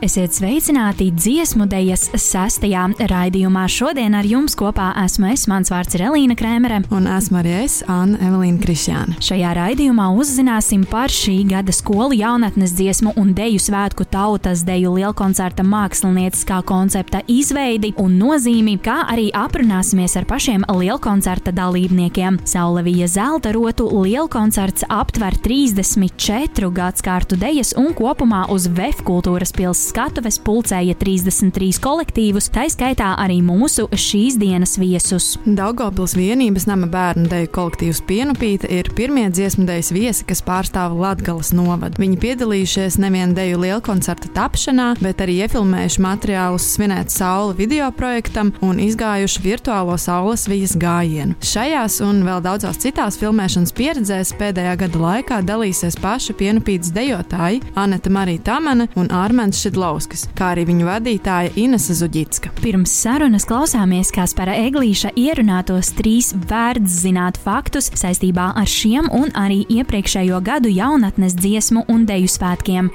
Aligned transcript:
Esiet 0.00 0.32
sveicināti 0.32 1.10
dziesmu 1.12 1.66
dēļas 1.68 2.06
sestajā 2.16 2.86
raidījumā. 3.10 3.66
Šodien 3.68 4.14
ar 4.16 4.24
jums 4.24 4.54
kopā 4.56 4.86
esmu 5.02 5.26
es, 5.34 5.42
mans 5.50 5.68
vārds 5.68 5.92
ir 5.98 6.06
Elīna 6.06 6.32
Krēmere. 6.40 6.78
Un 6.96 7.04
esmu 7.04 7.36
arī 7.42 7.52
es, 7.66 7.74
Anna 7.84 8.16
Evelīna 8.24 8.62
Krišjāna. 8.62 9.18
Šajā 9.20 9.50
raidījumā 9.58 10.06
uzzināsim 10.16 10.86
par 10.88 11.12
šī 11.12 11.34
gada 11.50 11.74
skolu 11.76 12.16
jaunatnes 12.16 12.72
dziesmu 12.78 13.12
un 13.20 13.34
deju 13.36 13.60
svētku 13.60 14.06
tautas 14.08 14.62
deju 14.64 14.94
lielkoncerta 14.94 15.66
mākslinieckā 15.68 16.62
koncepta 16.64 17.20
izveidi 17.28 17.92
un 18.00 18.16
nozīmi, 18.22 18.78
kā 18.80 19.02
arī 19.12 19.28
aprunāsimies 19.36 20.16
ar 20.16 20.24
pašiem 20.32 20.64
lielkoncerta 20.80 21.52
dalībniekiem. 21.60 22.40
Saulavija 22.48 23.10
zelta 23.18 23.52
rotu 23.52 23.90
lielkoncerts 23.98 24.88
aptver 24.88 25.36
34 25.44 26.72
gadskārtu 26.80 27.36
dejas 27.44 27.76
un 27.76 27.92
kopumā 27.92 28.46
uz 28.48 28.64
VF 28.72 29.04
kultūras 29.04 29.52
pilsētas 29.52 29.89
skatuves 29.90 30.38
pulcēja 30.44 30.94
33 31.00 31.80
kolektīvus, 31.82 32.50
tā 32.54 32.66
skaitā 32.70 33.10
arī 33.18 33.40
mūsu 33.44 33.88
šīs 33.90 34.36
dienas 34.40 34.76
viesus. 34.80 35.32
Daugopils 35.44 36.14
vienības 36.18 36.68
nama 36.70 36.86
bērnu 36.90 37.26
deju 37.30 37.50
kolektīvs 37.56 38.02
Pienupīte 38.06 38.70
ir 38.70 38.90
pirmie 38.96 39.26
dziesmu 39.32 39.66
dejas 39.68 39.90
viesi, 39.94 40.26
kas 40.28 40.42
pārstāv 40.46 40.94
Latgales 40.98 41.52
novadu. 41.56 42.00
Viņi 42.02 42.18
piedalījušies 42.22 42.98
nevien 43.02 43.34
deju 43.36 43.60
lielkoncerta 43.64 44.30
tapšanā, 44.36 44.92
bet 45.02 45.22
arī 45.24 45.40
iefilmējuši 45.44 46.04
materiālus 46.04 46.68
Svinēt 46.70 47.10
sauli 47.14 47.56
video 47.58 47.90
projektam 47.96 48.52
un 48.64 48.78
izgājuši 48.82 49.44
virtuālo 49.44 49.98
saules 50.00 50.46
vijas 50.50 50.76
gājienu. 50.78 51.34
Šajās 51.44 51.98
un 52.06 52.22
vēl 52.26 52.42
daudzās 52.46 52.78
citās 52.82 53.18
filmēšanas 53.20 53.74
pieredzēs 53.76 54.34
pēdējā 54.40 54.76
gada 54.84 55.04
laikā 55.04 55.42
dalīsies 55.46 55.98
paši 56.00 56.36
Pienupītes 56.38 56.94
dejotāji 56.94 57.64
Aneta 57.80 58.12
Marija 58.12 58.46
Tamane 58.52 58.88
un 59.00 59.10
Ārmens 59.14 59.58
Šidlāns. 59.60 59.79
Šidlauskas, 59.80 60.26
kā 60.36 60.50
arī 60.52 60.66
viņu 60.68 60.84
vadītāja 60.84 61.54
Inese 61.56 61.94
Zuģitska. 61.96 62.50
Pirms 62.60 62.92
sarunas 62.92 63.46
klausāmies 63.48 64.10
Kaspara 64.12 64.52
Eglīša 64.66 65.14
ierunātos 65.16 65.94
trīs 65.96 66.34
vērts 66.36 66.98
zināt 67.06 67.40
faktus 67.40 67.88
saistībā 67.96 68.50
ar 68.60 68.68
šiem 68.68 69.08
un 69.08 69.32
arī 69.32 69.62
iepriekšējo 69.72 70.42
gadu 70.44 70.68
jaunatnes 70.68 71.38
dziesmu 71.40 71.86
un 71.88 72.04
deju 72.04 72.28
svētkiem. 72.28 72.92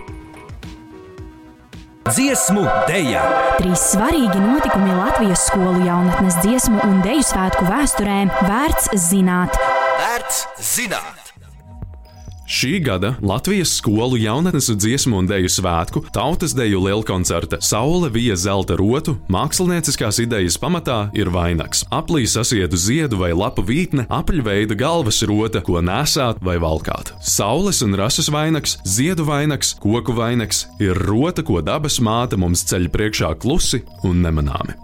Dziesmu 2.06 2.70
dēļa! 2.86 3.26
Trīs 3.58 3.90
svarīgi 3.96 4.38
notikumi 4.46 4.94
Latvijas 4.94 5.50
skolu 5.50 5.82
jaunatnes 5.90 6.38
dziesmu 6.46 6.86
un 6.86 7.02
deju 7.02 7.26
svētku 7.26 7.66
vēsturē 7.66 8.22
vērts 8.46 8.94
zināt. 9.10 9.58
Vērts 10.06 10.46
zināt! 10.76 11.25
Šī 12.46 12.80
gada 12.80 13.16
Latvijas 13.22 13.72
skolu 13.78 14.20
jaunatnes 14.22 14.68
dziesmu 14.70 15.18
un 15.18 15.26
dēļu 15.26 15.50
svētku 15.50 16.04
tautas 16.14 16.54
deju 16.54 16.84
lielkoncerta 16.84 17.58
Saule 17.66 18.12
vija 18.14 18.36
zelta 18.38 18.78
rotu 18.78 19.16
mākslinieckās 19.34 20.20
idejas 20.22 20.60
pamatā 20.62 21.00
ir 21.18 21.32
vainags. 21.34 21.82
Aplī 21.90 22.28
sasietu 22.30 22.78
ziedu 22.78 23.18
vai 23.24 23.32
lapu 23.34 23.66
vītne, 23.66 24.06
apaļveida 24.14 24.78
galvas 24.78 25.24
rota, 25.26 25.64
ko 25.66 25.82
nesāt 25.82 26.38
vai 26.46 26.60
valkāt. 26.62 27.16
Saules 27.18 27.82
un 27.82 27.98
rases 27.98 28.30
vainags, 28.30 28.78
ziedu 28.86 29.26
vainags, 29.26 29.74
koku 29.82 30.14
vainags 30.14 30.68
ir 30.78 30.94
rota, 31.10 31.42
ko 31.42 31.66
dabas 31.66 31.98
māte 31.98 32.38
mums 32.38 32.62
ceļ 32.70 32.92
priekšā 32.94 33.34
klusi 33.42 33.82
un 34.06 34.22
nemanāmi. 34.22 34.78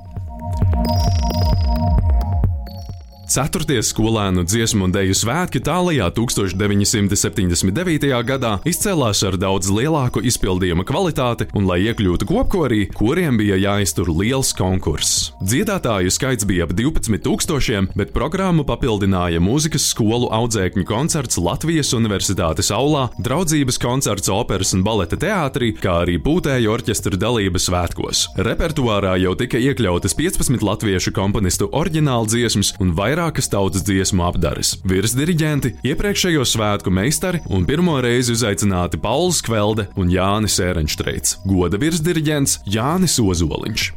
Ceturtie 3.31 3.79
skolēnu 3.79 4.41
dziesmu 4.43 4.89
un 4.89 4.91
dēļu 4.91 5.13
svētki 5.15 5.61
tālajā 5.63 6.09
1979. 6.17 8.09
gadā 8.27 8.57
izcēlās 8.67 9.21
ar 9.23 9.37
daudz 9.39 9.69
lielāku 9.71 10.19
izpildījuma 10.27 10.83
kvalitāti, 10.83 11.47
un, 11.55 11.63
lai 11.69 11.77
iekļūtu 11.85 12.27
kopkorī, 12.27 12.81
kuriem 12.91 13.39
bija 13.39 13.55
jāiztur 13.55 14.11
liels 14.11 14.51
konkurss. 14.57 15.29
Dziedātāju 15.39 16.11
skaits 16.11 16.43
bija 16.49 16.67
ap 16.67 16.73
12,000, 16.75 17.93
bet 17.95 18.11
programmu 18.11 18.65
papildināja 18.67 19.39
mūzikas 19.39 19.87
skolu 19.93 20.27
audzēkņu 20.35 20.83
koncerts 20.91 21.39
Latvijas 21.39 21.93
Universitātes 21.95 22.73
aulā, 22.75 23.05
draudzības 23.15 23.79
koncerts 23.79 24.27
operas 24.27 24.75
un 24.75 24.83
baleta 24.83 25.15
teātrī, 25.15 25.71
kā 25.79 26.01
arī 26.03 26.17
pūtēju 26.19 26.75
orķestra 26.75 27.15
dalības 27.23 27.69
svētkos. 27.71 28.25
Repertuārā 28.43 29.15
jau 29.23 29.37
tika 29.39 29.63
iekļautas 29.71 30.19
15 30.19 30.67
latviešu 30.67 31.15
komponistu 31.15 31.71
oriģināla 31.71 32.27
dziesmas 32.27 32.75
un 32.83 32.91
vairāk 32.99 33.20
vairākas 33.21 33.49
tautas 33.51 33.83
dziesmu 33.85 34.23
apdares, 34.25 34.71
virsdiriģenti, 34.87 35.75
iepriekšējo 35.85 36.45
svētku 36.47 36.89
meistari 36.93 37.41
un 37.53 37.67
pirmo 37.69 37.99
reizi 38.01 38.33
uzaicināti 38.33 38.97
Pauls 39.01 39.43
Kvelde 39.45 39.85
un 39.95 40.09
Jānis 40.09 40.57
Ērenštreits, 40.63 41.37
goda 41.45 41.77
virsdiriģents 41.81 42.61
Jānis 42.65 43.19
Ozoliņš. 43.21 43.91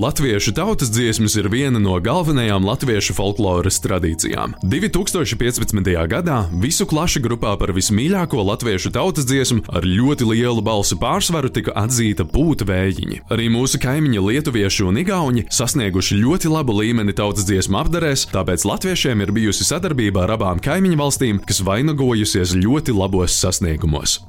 Latviešu 0.00 0.52
tautas 0.56 0.88
dziesmas 0.88 1.34
ir 1.36 1.50
viena 1.52 1.76
no 1.78 1.98
galvenajām 2.00 2.64
latviešu 2.64 3.12
folkloras 3.12 3.76
tradīcijām. 3.84 4.54
2015. 4.64 5.90
gadā 6.08 6.38
visu 6.62 6.86
klašu 6.88 7.20
grupā 7.20 7.52
par 7.60 7.74
vismīļāko 7.76 8.40
latviešu 8.48 8.94
tautas 8.96 9.28
dziesmu 9.28 9.66
ar 9.68 9.84
ļoti 9.84 10.24
lielu 10.30 10.64
balsu 10.64 10.96
pārsvaru 10.96 11.52
tika 11.52 11.76
atzīta 11.76 12.24
pūta 12.24 12.64
vējiņi. 12.70 13.20
Arī 13.28 13.50
mūsu 13.52 13.76
kaimiņi 13.82 14.24
lietuvieši 14.24 14.88
un 14.88 15.02
igauņi 15.04 15.46
sasnieguši 15.52 16.22
ļoti 16.24 16.48
labu 16.48 16.80
līmeni 16.80 17.12
tautas 17.12 17.44
dziesmu 17.44 17.82
apdarēs, 17.84 18.30
tāpēc 18.32 18.64
latviešiem 18.72 19.20
ir 19.20 19.36
bijusi 19.36 19.68
sadarbība 19.68 20.24
ar 20.24 20.38
abām 20.38 20.64
kaimiņu 20.64 20.96
valstīm, 20.96 21.44
kas 21.44 21.60
vainagojusies 21.60 22.56
ļoti 22.56 22.96
labos 22.96 23.36
sasniegumos. 23.36 24.22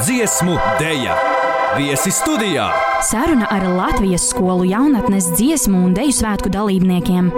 Dziesmu 0.00 0.58
dēļa! 0.82 1.39
Viesi 1.78 2.10
studijā! 2.10 2.64
Saruna 3.06 3.46
ar 3.54 3.62
Latvijas 3.62 4.24
skolu 4.32 4.64
jaunatnes 4.66 5.28
dziesmu 5.36 5.84
un 5.86 5.92
deju 5.94 6.16
svētku 6.16 6.50
dalībniekiem. 6.50 7.30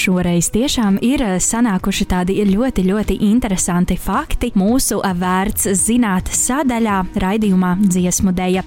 Šoreiz 0.00 0.46
tiešām 0.48 0.94
ir 1.04 1.20
sanākuši 1.44 2.04
tādi 2.08 2.38
ļoti, 2.48 2.86
ļoti 2.88 3.18
interesanti 3.26 3.98
fakti 4.00 4.48
mūsu 4.56 5.02
vērts 5.04 5.66
zināt 5.76 6.30
sadaļā 6.32 7.02
raidījumā 7.20 7.74
dziesmu 7.82 8.32
dēļa. 8.32 8.62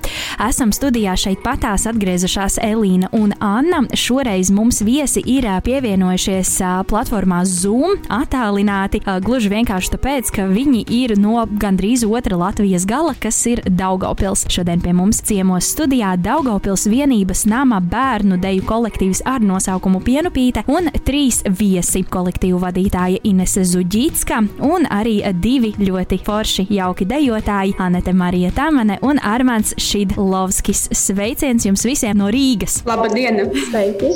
Esam 0.45 0.69
studijā 0.75 1.16
šeit 1.17 1.41
patās 1.41 1.88
atgriezušās 1.89 2.59
Elīna 2.61 3.09
un 3.17 3.33
Anna. 3.41 3.79
Šoreiz 3.97 4.51
mums 4.53 4.83
viesi 4.85 5.23
ir 5.25 5.47
pievienojušies 5.66 6.51
platformā 6.91 7.41
Zoom 7.50 7.97
attālināti, 8.13 9.01
gluži 9.25 9.50
vienkārši 9.55 9.95
tāpēc, 9.95 10.29
ka 10.38 10.45
viņi 10.51 10.83
ir 11.00 11.15
no 11.17 11.47
gandrīz 11.50 12.05
otra 12.05 12.38
Latvijas 12.44 12.85
gala, 12.85 13.15
kas 13.17 13.41
ir 13.50 13.63
Daugopils. 13.65 14.45
Šodien 14.53 14.85
pie 14.85 14.94
mums 14.94 15.23
ciemos 15.25 15.71
studijā 15.73 16.13
Daugopils 16.21 16.85
vienības 16.94 17.47
nama 17.50 17.81
bērnu 17.81 18.38
deju 18.38 18.69
kolektīvs 18.69 19.25
ar 19.25 19.41
nosaukumu 19.41 20.03
Pienupīte 20.05 20.67
un 20.69 20.94
trīs 21.01 21.22
viesi- 21.47 22.03
kolektīvu 22.16 22.59
vadītāja 22.59 23.19
Inese 23.23 23.61
Zuģītska 23.63 24.39
un 24.61 24.86
arī 24.92 25.21
divi 25.39 25.74
ļoti 25.77 26.19
forši 26.24 26.68
jauki 26.69 27.06
dejotāji- 27.06 27.75
Anete 27.86 28.13
Marija 28.13 28.51
Tamane 28.51 28.97
un 29.01 29.18
Armāns 29.18 29.74
Šidlovskis. 29.77 30.89
Sveiciens 30.92 31.65
jums 31.65 31.83
visiem 31.86 32.18
no 32.18 32.25
Rīgas! 32.27 32.83
Labdien! 32.86 33.39
Sveiki! 33.69 34.09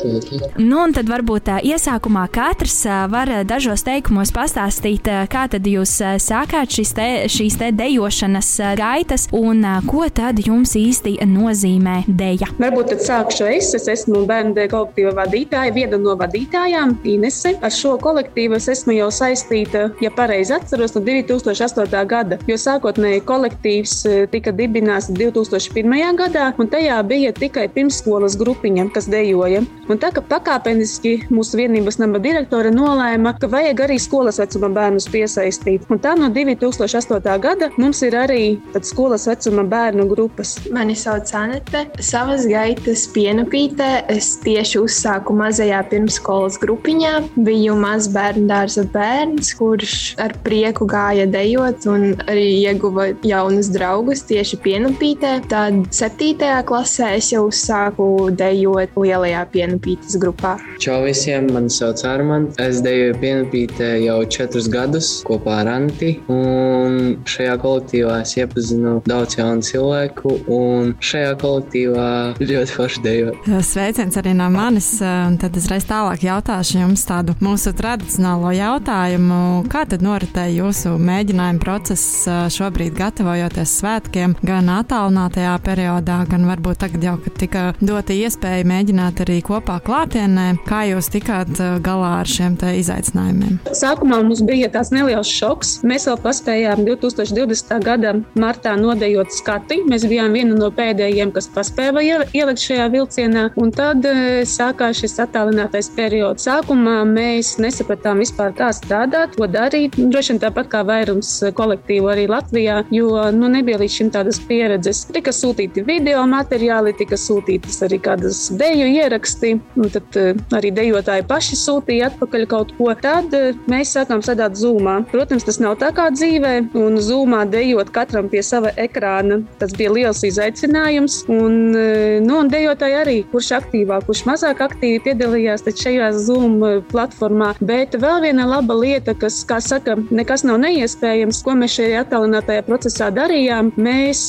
Nu, 0.57 0.83
un 0.83 0.93
tad 0.93 1.05
varbūt 1.05 1.61
iesākumā 1.63 2.27
katrs 2.31 2.85
var 3.09 3.27
dažos 3.45 3.83
teikumos 3.83 4.31
pastāstīt, 4.31 5.03
kā 5.29 5.47
tad 5.49 5.63
jūs 5.63 6.01
sākāt 6.19 6.69
šis 6.69 6.93
te, 6.93 7.07
šīs 7.27 7.57
te 7.57 7.71
dejošanas 7.71 8.51
gaitas 8.75 9.27
un 9.31 9.63
ko 9.87 10.09
tad 10.09 10.39
jums 10.39 10.75
īsti 10.75 11.17
nozīmē 11.25 12.03
deja. 12.07 12.47
Varbūt 12.59 12.89
tad 12.89 12.99
sākšu 12.99 13.47
es. 13.55 13.73
Es 13.73 13.87
esmu 13.87 14.25
bērnu 14.27 14.55
kolektīva 14.67 15.13
vadītāja, 15.23 15.73
viena 15.73 15.97
no 15.97 16.17
vadītājām. 16.19 16.96
Inese. 17.03 17.53
Ar 17.61 17.73
šo 17.73 17.95
kolektīvu 18.01 18.57
es 18.57 18.67
esmu 18.71 18.95
jau 18.97 19.09
saistīta, 19.13 19.87
ja 20.03 20.11
pareizi 20.13 20.55
atceros, 20.57 20.95
no 20.95 21.01
2008. 21.05 22.03
gada, 22.09 22.39
jo 22.49 22.57
sākotnēji 22.59 23.23
kolektīvs 23.27 23.95
e, 24.07 24.15
tika 24.31 24.53
dibināts 24.55 25.09
2001. 25.13 25.95
gadā, 26.19 26.51
un 26.57 26.69
tajā 26.71 26.97
bija 27.07 27.33
tikai 27.35 27.67
pirmsskolas 27.73 28.37
grupiņa, 28.39 28.89
kas 28.95 29.09
dejoja. 29.11 29.63
Un 29.87 30.01
tā 30.01 30.11
kā 30.15 30.23
pakāpeniski 30.23 31.13
mūsu 31.31 31.61
vienības 31.61 31.99
nama 32.01 32.19
direktore 32.23 32.71
nolēma, 32.73 33.37
ka 33.39 33.49
vajag 33.51 33.85
arī 33.85 33.99
skolas 34.01 34.41
vecuma 34.41 34.69
bērnus 34.75 35.07
piesaistīt. 35.11 35.87
Un 35.93 36.01
tā 36.03 36.15
no 36.19 36.29
2008. 36.33 37.37
gada 37.43 37.71
mums 37.77 38.01
ir 38.03 38.17
arī 38.19 38.41
skolas 38.83 39.27
vecuma 39.29 39.63
bērnu 39.67 40.07
grupas. 40.09 40.57
Mani 40.73 40.95
sauc 40.95 41.31
Anete. 41.37 41.85
Savas 42.03 42.45
gaitas 42.49 43.05
pienopītē 43.15 43.89
es 44.13 44.33
tieši 44.43 44.81
uzsāku 44.83 45.35
mazajā 45.37 45.81
pirmsskolas 45.91 46.59
grupiņā. 46.87 47.43
Biju 47.43 47.75
mazs 47.75 48.07
bērnu 48.13 48.47
dārza 48.47 48.85
bērns, 48.93 49.51
kurš 49.59 50.15
ar 50.23 50.33
prieku 50.43 50.87
gāja 50.87 51.25
dejot 51.27 51.85
un 51.91 52.15
arī 52.27 52.63
ieguva 52.63 53.09
jaunus 53.27 53.67
draugus 53.73 54.23
tieši 54.27 54.59
pienopītē. 54.63 55.33
Tad 55.51 55.91
7. 55.91 56.63
klasē 56.67 57.17
es 57.17 57.31
jau 57.33 57.47
uzsāku 57.49 58.31
dejot 58.31 58.95
lielajā 58.95 59.43
pienopītes 59.51 60.15
grupā. 60.21 60.55
Čau 60.79 61.01
visiem, 61.03 61.49
mani 61.51 61.69
sauc 61.69 62.03
Armand. 62.07 62.55
Es 62.61 62.79
dejoju 62.85 63.19
pienopītē 63.19 63.91
jau 64.05 64.21
četrus 64.23 64.69
gadus 64.71 65.11
kopā 65.27 65.59
ar 65.65 65.71
Anti. 65.73 66.13
Un 66.31 67.17
šajā 67.27 67.57
kolektīvā 67.63 68.21
es 68.23 68.37
iepazinu 68.39 69.01
daudz 69.09 69.35
jaunu 69.41 69.65
cilvēku. 69.67 70.37
Un 70.47 70.95
šajā 71.03 71.35
kolektīvā 71.43 72.07
ļoti 72.39 72.79
forši 72.79 73.03
dejot. 73.03 73.51
Sveiciens 73.67 74.15
arī 74.23 74.37
no 74.37 74.47
manis. 74.53 74.93
Tad 75.01 75.59
es 75.59 75.67
reiz 75.71 75.83
tālāk 75.89 76.23
jautāšu 76.23 76.76
jums 76.77 77.03
tādu 77.07 77.35
mūsu 77.43 77.73
tradicionālo 77.77 78.51
jautājumu. 78.55 79.39
Kā 79.71 79.83
tad 79.89 80.03
noritēja 80.05 80.63
jūsu 80.63 80.95
mēģinājuma 81.01 81.61
process 81.61 82.27
šobrīd 82.53 82.95
gatavojoties 82.97 83.73
svētkiem, 83.81 84.35
gan 84.45 84.69
attālinātajā 84.77 85.55
periodā, 85.65 86.21
gan 86.29 86.45
varbūt 86.49 86.81
tagad 86.83 87.03
jau, 87.03 87.15
kad 87.23 87.37
tika 87.41 87.63
dota 87.81 88.15
iespēja 88.15 88.67
mēģināt 88.67 89.23
arī 89.25 89.39
kopā 89.45 89.79
klātienē? 89.83 90.47
Kā 90.67 90.83
jūs 90.91 91.09
tikāt 91.13 91.57
galā 91.83 92.13
ar 92.21 92.29
šiem 92.29 92.57
izaicinājumiem? 92.57 93.59
Sākumā 93.77 94.21
mums 94.23 94.43
bija 94.45 94.69
tāds 94.73 94.93
neliels 94.95 95.29
šoks. 95.31 95.81
Mēs 95.87 96.07
vēl 96.09 96.17
paspējām 96.23 96.83
2020. 96.87 97.75
gada 97.85 98.13
martā 98.37 98.75
nodejot 98.79 99.33
skati. 99.33 99.81
Mēs 99.89 100.05
bijām 100.09 100.35
viena 100.37 100.57
no 100.57 100.69
pēdējiem, 100.73 101.33
kas 101.35 101.49
paspēja 101.53 102.23
ielikt 102.33 102.61
šajā 102.63 102.87
vilcienā. 102.93 103.47
Un 103.57 103.71
tad 103.75 104.05
sākās 104.47 105.01
šis 105.01 105.17
attālinātais 105.23 105.89
periods. 105.95 106.45
Sākumā 106.47 106.66
mēs 106.75 107.57
nesapratām 107.61 108.19
vispār, 108.19 108.51
kā 108.55 108.71
strādāt, 108.75 109.35
ko 109.37 109.47
darīt. 109.47 109.95
Droši 109.95 110.33
vien 110.33 110.41
tāpat 110.41 110.67
kā 110.71 110.81
vairums 110.83 111.29
kolektīvu 111.55 112.09
arī 112.11 112.27
Latvijā, 112.27 112.83
jo 112.91 113.11
nu, 113.31 113.47
nebija 113.47 113.77
līdz 113.77 113.93
šim 113.93 114.09
tādas 114.11 114.39
pieredzes. 114.39 115.05
Tika 115.13 115.31
sūtīti 115.31 115.85
video 115.87 116.25
materiāli, 116.27 116.93
tika 116.97 117.15
sūtītas 117.15 117.79
arī 117.87 117.99
kādas 118.03 118.49
deju 118.59 118.87
ieraksti, 118.89 119.53
un 119.77 119.93
tad 119.93 120.17
e, 120.19 120.33
arī 120.57 120.71
dejotāji 120.75 121.27
paši 121.29 121.59
sūtīja 121.61 122.11
atpakaļ 122.11 122.45
kaut 122.51 122.73
ko. 122.77 122.91
Tad 122.99 123.33
e, 123.37 123.53
mēs 123.71 123.95
sākām 123.95 124.23
strādāt 124.25 124.57
Zoomā. 124.59 124.99
Protams, 125.11 125.47
tas 125.47 125.61
nav 125.63 125.77
tā 125.79 125.93
kā 125.95 126.09
dzīvē, 126.11 126.53
un 126.75 126.99
Zoomā 126.99 127.45
dejot 127.47 127.93
katram 127.95 128.27
pie 128.31 128.43
sava 128.43 128.73
ekrāna. 128.75 129.39
Tas 129.61 129.75
bija 129.77 129.93
liels 129.95 130.23
izaicinājums. 130.27 131.23
Un, 131.31 131.57
nu, 131.71 132.41
un 132.41 132.51
dejotāji 132.51 132.99
arī, 132.99 133.17
kurš 133.31 133.53
aktīvāk, 133.61 134.07
kurš 134.09 134.25
mazāk 134.27 134.65
aktīvi 134.65 135.03
piedalījās 135.07 135.65
šajā 135.77 136.11
Zoom 136.17 136.56
platformā. 136.91 137.53
Bet 137.61 137.95
vēl 137.99 138.21
viena 138.25 138.47
laba 138.49 138.75
lieta, 138.77 139.15
kas, 139.17 139.39
kā 139.47 139.59
saka, 139.63 139.97
nekas 140.13 140.45
nav 140.47 140.59
neiespējams, 140.63 141.41
ko 141.45 141.55
mēs 141.59 141.77
šajā 141.77 142.03
attālinātajā 142.05 142.65
procesā 142.67 143.09
darījām, 143.13 143.73
mēs 143.77 144.23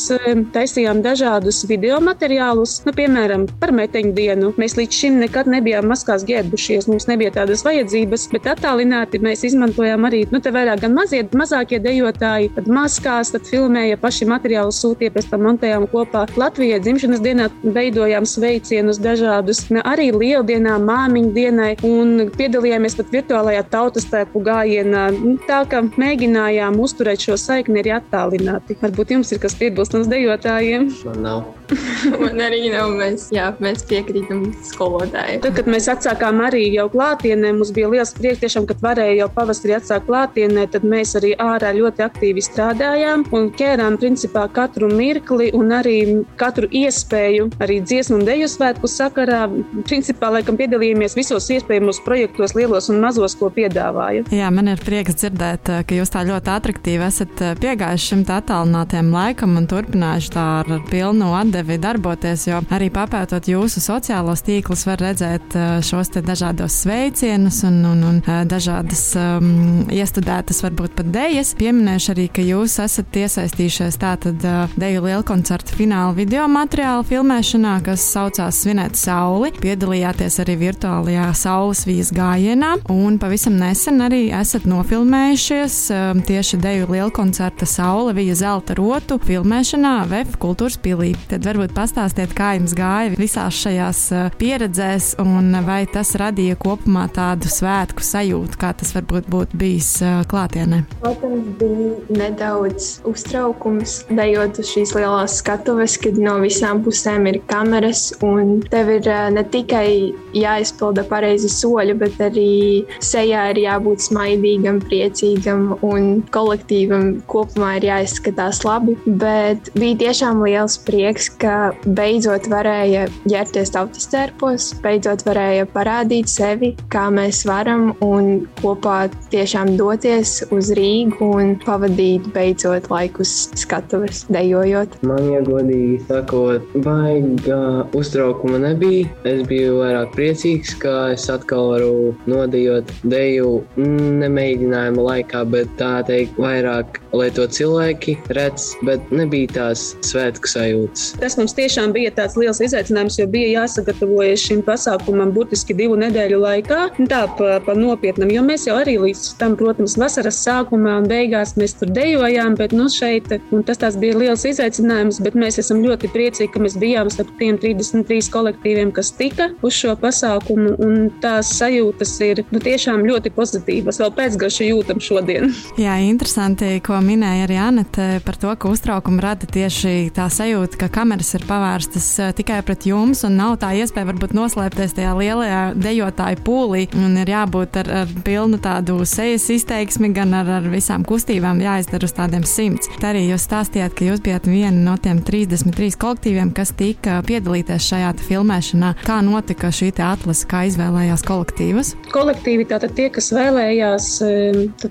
taisījām 0.54 1.02
dažādus 1.04 1.64
video 1.68 2.00
materiālus, 2.04 2.78
nu, 2.86 2.94
piemēram, 2.96 3.46
par 3.60 3.72
meteņu 3.76 4.14
dienu. 4.16 4.52
Mēs 4.60 4.76
līdz 4.78 5.00
šim 5.00 5.18
nekad 5.22 5.50
nebijām 5.50 5.88
maskās 5.90 6.26
ģērbušies, 6.28 6.88
mums 6.90 7.08
nebija 7.10 7.34
tādas 7.40 7.64
vajadzības, 7.66 8.28
bet 8.34 8.48
attālināti 8.54 9.20
mēs 9.22 9.44
izmantojām 9.48 10.08
arī, 10.08 10.24
nu, 10.32 10.42
te 10.44 10.52
vairāk 10.54 10.82
gan 10.84 10.96
mazie, 10.96 11.24
mazākie 11.38 11.80
dejotāji, 11.82 12.52
tad 12.56 12.70
maskās, 12.72 13.32
tad 13.34 13.46
filmēja 13.48 13.98
paši 14.00 14.28
materiālus, 14.30 14.80
sūtīja, 14.84 15.14
pēc 15.14 15.30
tam 15.32 15.46
montējām 15.48 15.88
kopā 15.92 16.26
Latvijai 16.38 16.80
dzimšanas 16.84 17.22
dienā 17.24 17.48
veidojām 17.62 18.26
sveicienus 18.28 19.00
dažādus, 19.02 19.64
arī 19.82 20.10
lieldienā, 20.14 20.78
māmiņu 20.82 21.32
dienai, 21.36 21.72
un 21.86 22.17
piedalījāmies 22.34 22.96
pat 22.98 23.12
virtuālajā 23.14 23.64
tautas 23.72 24.08
tēpu 24.10 24.42
gājienā. 24.46 25.04
Nu, 25.16 25.36
tā 25.48 25.62
kā 25.70 25.82
mēģinājām 25.88 26.78
uzturēt 26.82 27.28
šo 27.28 27.38
saikni 27.40 27.82
arī 27.82 27.94
attālināti. 27.98 28.78
Varbūt 28.82 29.14
jums 29.16 29.32
ir 29.34 29.42
kas 29.42 29.56
piebilstams 29.58 30.10
dejotājiem? 30.10 30.88
Man 31.06 31.22
nav. 31.24 31.46
Man 32.22 32.40
arī 32.42 32.68
nav. 32.72 32.92
Mēs, 32.98 33.28
jā, 33.34 33.50
mēs 33.62 33.84
piekrītam 33.88 34.46
skolotājai. 34.64 35.38
Tad, 35.44 35.54
kad 35.58 35.68
mēs 35.70 35.88
atsākām 35.92 36.40
arī 36.46 36.64
jau 36.72 36.88
klātienē, 36.92 37.52
mums 37.56 37.72
bija 37.76 37.90
liels 37.92 38.14
prieks, 38.16 38.40
tiešām, 38.42 38.66
kad 38.68 38.80
varēja 38.84 39.18
jau 39.22 39.28
pavasarī 39.36 39.76
atsākt 39.76 40.08
klātienē, 40.08 40.66
tad 40.72 40.86
mēs 40.88 41.14
arī 41.18 41.34
ārā 41.42 41.74
ļoti 41.76 42.04
aktīvi 42.06 42.44
strādājām 42.44 43.26
un 43.36 43.50
ķērām 43.58 43.98
principā 44.00 44.46
katru 44.54 44.88
mirkli 44.92 45.50
un 45.56 45.74
arī 45.76 45.98
katru 46.40 46.70
iespēju 46.72 47.50
arī 47.64 47.80
dziesmu 47.84 48.20
un 48.20 48.26
deju 48.28 48.48
svētku 48.50 48.90
sakarā. 48.90 49.44
Principā, 49.88 50.32
laikam, 50.34 50.58
piedalījāmies 50.60 51.16
visos 51.18 51.48
iespējamos 51.54 51.97
projektos, 52.04 52.54
lielos 52.56 52.88
un 52.92 53.00
mazos, 53.02 53.36
ko 53.38 53.50
piedāvāja. 53.54 54.24
Jā, 54.34 54.50
man 54.54 54.70
ir 54.72 54.80
prieks 54.82 55.18
dzirdēt, 55.20 55.70
ka 55.88 55.98
jūs 55.98 56.12
tā 56.14 56.24
ļoti 56.28 56.52
attraktīvi 56.54 57.06
esat 57.08 57.42
piegājuši 57.62 58.12
šim 58.12 58.24
attālinātajam 58.28 59.10
laikam 59.14 59.56
un 59.60 59.68
turpinājuši 59.70 60.32
tā 60.34 60.46
ar 60.62 60.72
pilnu 60.90 61.30
atdevi 61.38 61.78
darboties, 61.82 62.46
jo 62.50 62.60
arī 62.74 62.90
papētot 62.94 63.48
jūsu 63.50 63.82
sociālos 63.82 64.44
tīklus 64.46 64.84
var 64.88 65.02
redzēt 65.02 65.56
šos 65.86 66.12
te 66.14 66.22
dažādos 66.24 66.80
sveicienus 66.84 67.62
un, 67.68 67.80
un, 67.88 68.04
un 68.10 68.20
dažādas 68.48 69.04
um, 69.18 69.86
iestudētas 69.92 70.62
varbūt 70.66 70.96
pat 70.98 71.10
dejas. 71.14 71.54
Pieminēšu 71.58 72.12
arī, 72.14 72.28
ka 72.32 72.44
jūs 72.44 72.78
esat 72.84 73.16
iesaistījušies 73.22 73.98
tātad 74.00 74.44
deju 74.78 75.04
lielkoncertu 75.06 75.78
fināla 75.78 76.14
video 76.16 76.46
materiālu 76.50 77.06
filmēšanā, 77.08 77.78
kas 77.86 78.04
saucās 78.12 78.58
Svinēt 78.58 78.98
sauli. 78.98 79.52
Piedalījāties 79.62 80.40
arī 80.42 80.56
virtuālajā 80.64 81.28
saules 81.38 81.84
vīzes 81.88 82.12
gājienā, 82.16 82.74
un 82.92 83.16
pavisam 83.20 83.56
nesen 83.58 84.02
arī 84.04 84.28
esat 84.34 84.66
nofilmējušies 84.68 85.76
um, 85.94 86.20
tieši 86.24 86.60
deju 86.60 86.88
lielkoncerta 86.92 87.66
saule 87.68 88.14
vija 88.16 88.36
zelta 88.38 88.76
rotu 88.78 89.18
filmēšanā 89.22 89.94
VF 90.10 90.38
kultūras 90.42 90.78
pilī. 90.82 91.14
Tad 91.30 91.46
varbūt 91.48 91.74
pastāstiet, 91.76 92.34
kā 92.36 92.54
jums 92.58 92.74
gāja 92.76 93.14
visās 93.18 93.58
šajās 93.64 94.02
uh, 94.12 94.28
pieredzēs, 94.40 95.14
un 95.22 95.56
vai 95.66 95.80
tas 95.90 96.14
radīja 96.20 96.58
kopumā 96.60 97.06
tādu 97.14 97.50
svētku 97.52 98.04
sajūtu, 98.04 98.60
kā 98.60 98.74
tas 98.78 98.92
varbūt 98.96 99.30
būtu 99.32 99.60
bijis 99.60 99.90
uh, 100.04 100.20
klātienē. 100.28 100.82
Protams, 101.00 101.48
bija 101.60 102.20
nedaudz 102.20 102.90
uztraukums, 103.08 104.02
dejot 104.12 104.60
uz 104.60 104.72
šīs 104.74 104.94
lielās 104.98 105.38
skatuves, 105.42 105.96
kad 106.02 106.20
no 106.20 106.38
visām 106.44 106.82
pusēm 106.84 107.28
ir 107.32 107.40
kameras, 107.50 108.10
un 108.26 108.58
tev 108.68 108.92
ir 108.98 109.08
uh, 109.08 109.28
ne 109.34 109.44
tikai 109.48 109.88
jāizpilda 110.36 111.06
pareizi 111.08 111.50
soļi, 111.52 111.77
bet 111.98 112.18
arī 112.22 112.84
sejā 113.04 113.48
ir 113.52 113.62
jābūt 113.62 114.04
smaidīgam, 114.08 114.80
priecīgam 114.84 115.76
un 115.86 116.22
kolektīvam 116.34 117.18
kopumā 117.30 117.76
ir 117.78 117.88
jāizskatās 117.88 118.62
labi. 118.66 118.96
Bet 119.06 119.70
bija 119.78 119.98
tiešām 120.04 120.42
liels 120.44 120.78
prieks, 120.86 121.28
ka 121.42 121.72
beidzot 121.86 122.48
varēja 122.50 123.06
ģērties 123.28 123.74
tautas 123.74 124.08
tērpos, 124.12 124.70
beidzot 124.84 125.24
varēja 125.26 125.68
parādīt 125.74 126.30
sevi, 126.32 126.74
kā 126.92 127.08
mēs 127.14 127.44
varam 127.48 127.92
un 128.04 128.48
kopā 128.62 129.08
tiešām 129.32 129.76
doties 129.78 130.40
uz 130.54 130.72
Rīgu 130.76 131.30
un 131.38 131.54
pavadīt 131.64 132.28
beidzot 132.34 132.90
laikus 132.92 133.48
skatuves 133.58 134.24
dejojot. 134.32 134.98
Man, 135.06 135.30
ja 135.32 135.42
godīgi 135.46 136.00
sakot, 136.08 136.64
baigā 136.84 137.84
uztraukuma 137.96 138.60
nebija. 138.62 139.08
Es 139.28 139.44
biju 139.48 139.78
vairāk 139.82 140.12
priecīgs, 140.16 140.74
ka 140.82 140.94
es 141.14 141.28
atkal 141.32 141.67
varu 141.68 142.14
nodejot 142.30 142.90
deju 143.04 143.52
nemēģinājuma 143.78 145.06
laikā, 145.10 145.44
bet 145.52 145.72
tā 145.80 145.98
teikt, 146.08 146.38
vairāk 146.40 147.00
lai 147.16 147.28
to 147.34 147.46
cilvēki 147.48 148.16
redz, 148.36 148.72
bet 148.86 149.12
nebija 149.14 149.50
tās 149.54 149.84
svētku 150.06 150.50
sajūtas. 150.50 151.14
Tas 151.22 151.38
mums 151.40 151.54
tiešām 151.56 151.92
bija 151.96 152.12
tāds 152.14 152.36
liels 152.40 152.60
izaicinājums, 152.64 153.18
jo 153.20 153.26
bija 153.30 153.62
jāsagatavojas 153.62 154.44
šim 154.48 154.62
pasākumam 154.66 155.32
burtiski 155.36 155.76
divu 155.76 155.96
nedēļu 156.00 156.40
laikā. 156.42 156.80
Tā 157.08 157.22
pa, 157.38 157.58
pa 157.64 157.76
nopietnam, 157.78 158.30
jo 158.32 158.42
mēs 158.44 158.66
jau 158.68 158.76
arī 158.80 158.98
līdz 159.00 159.24
tam, 159.40 159.56
protams, 159.58 159.96
vasaras 160.00 160.40
sākumā 160.44 160.98
un 161.02 161.08
beigās 161.10 161.54
mēs 161.60 161.76
tur 161.80 161.92
dejojām, 161.96 162.58
bet 162.58 162.74
nu 162.76 162.88
šeit 162.92 163.30
tas 163.68 163.96
bija 164.00 164.18
liels 164.18 164.44
izaicinājums, 164.48 165.20
bet 165.24 165.36
mēs 165.38 165.60
esam 165.62 165.82
ļoti 165.84 166.10
priecīgi, 166.12 166.50
ka 166.54 166.62
mēs 166.64 166.76
bijām 166.80 167.10
starp 167.12 167.32
tiem 167.40 167.58
33 167.60 168.30
kolektīviem, 168.34 168.92
kas 168.96 169.12
tika 169.16 169.50
uz 169.64 169.76
šo 169.78 169.94
pasākumu, 170.00 170.74
un 170.84 171.08
tās 171.22 171.54
sajūtas 171.58 172.14
ir 172.26 172.44
nu, 172.52 172.62
tiešām 172.62 173.06
ļoti 173.08 173.32
pozitīvas. 173.36 174.00
Vēl 174.02 174.14
pēcgašu 174.18 174.68
jūtam 174.68 175.02
šodien. 175.02 175.52
Jā, 175.80 175.98
interesanti, 176.04 176.76
ko 176.84 176.97
minēja 177.04 177.46
arī 177.46 177.56
Anete 177.60 178.06
par 178.24 178.36
to, 178.40 178.50
ka 178.58 178.70
uztraukumu 178.72 179.22
rada 179.22 179.46
tieši 179.48 180.10
tā 180.16 180.28
sajūta, 180.32 180.78
ka 180.80 180.88
kameras 180.92 181.34
ir 181.36 181.44
pavērstas 181.48 182.08
eh, 182.22 182.32
tikai 182.38 182.60
pret 182.66 182.86
jums 182.88 183.24
un 183.28 183.36
nav 183.38 183.58
tā 183.62 183.70
iespēja 183.78 184.08
varbūt 184.10 184.34
noslēpties 184.36 184.96
tajā 184.96 185.12
lielajā 185.18 185.60
dejotāju 185.78 186.40
pūlī 186.46 186.86
un 186.98 187.18
ir 187.22 187.32
jābūt 187.32 187.78
ar, 187.82 187.92
ar 188.02 188.14
pilnu 188.26 188.60
tādu 188.64 188.98
sejas 189.08 189.46
izteiksmi, 189.54 190.10
gan 190.16 190.34
ar, 190.38 190.50
ar 190.58 190.68
visām 190.72 191.04
kustībām 191.08 191.62
jāizdara 191.64 192.08
uz 192.08 192.16
tādiem 192.16 192.46
simts. 192.48 192.90
Tā 193.02 193.12
arī 193.12 193.26
jūs 193.28 193.46
stāstījāt, 193.48 193.94
ka 193.98 194.08
jūs 194.08 194.24
bijat 194.24 194.48
viena 194.50 194.76
no 194.90 194.96
tiem 195.02 195.22
33 195.24 195.98
kolektīviem, 196.00 196.52
kas 196.56 196.74
tika 196.78 197.20
piedalīties 197.28 197.90
šajā 197.92 198.14
filmēšanā. 198.24 198.94
Kā 199.06 199.20
notika 199.24 199.70
šī 199.74 199.92
atlase, 200.04 200.46
kā 200.48 200.64
izvēlējās 200.68 201.24
kolektīvus? 201.28 201.94
Kolektīvi 202.12 202.66
tātad 202.70 202.94
tie, 202.96 203.08
kas 203.12 203.30
vēlējās 203.34 204.10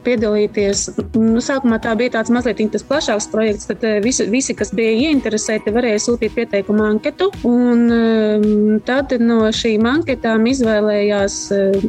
piedalīties, 0.05 0.87
nu, 1.17 1.41
sākumā 1.43 1.79
tā 1.83 1.96
bija 1.99 2.17
tāds 2.17 2.31
mazliet 2.33 2.61
tas 2.73 2.83
plašāks 2.87 3.29
projekts, 3.31 3.67
tad 3.69 3.83
visi, 4.03 4.25
visi 4.31 4.55
kas 4.57 4.73
bija 4.75 5.07
ieinteresēti, 5.07 5.73
varēja 5.75 6.01
sūtīt 6.03 6.33
pieteikumu 6.35 6.85
anketu. 6.87 7.29
Un 7.47 8.79
tad 8.87 9.13
no 9.21 9.51
šīm 9.53 9.85
anketām 9.87 10.47
izvēlējās, 10.49 11.37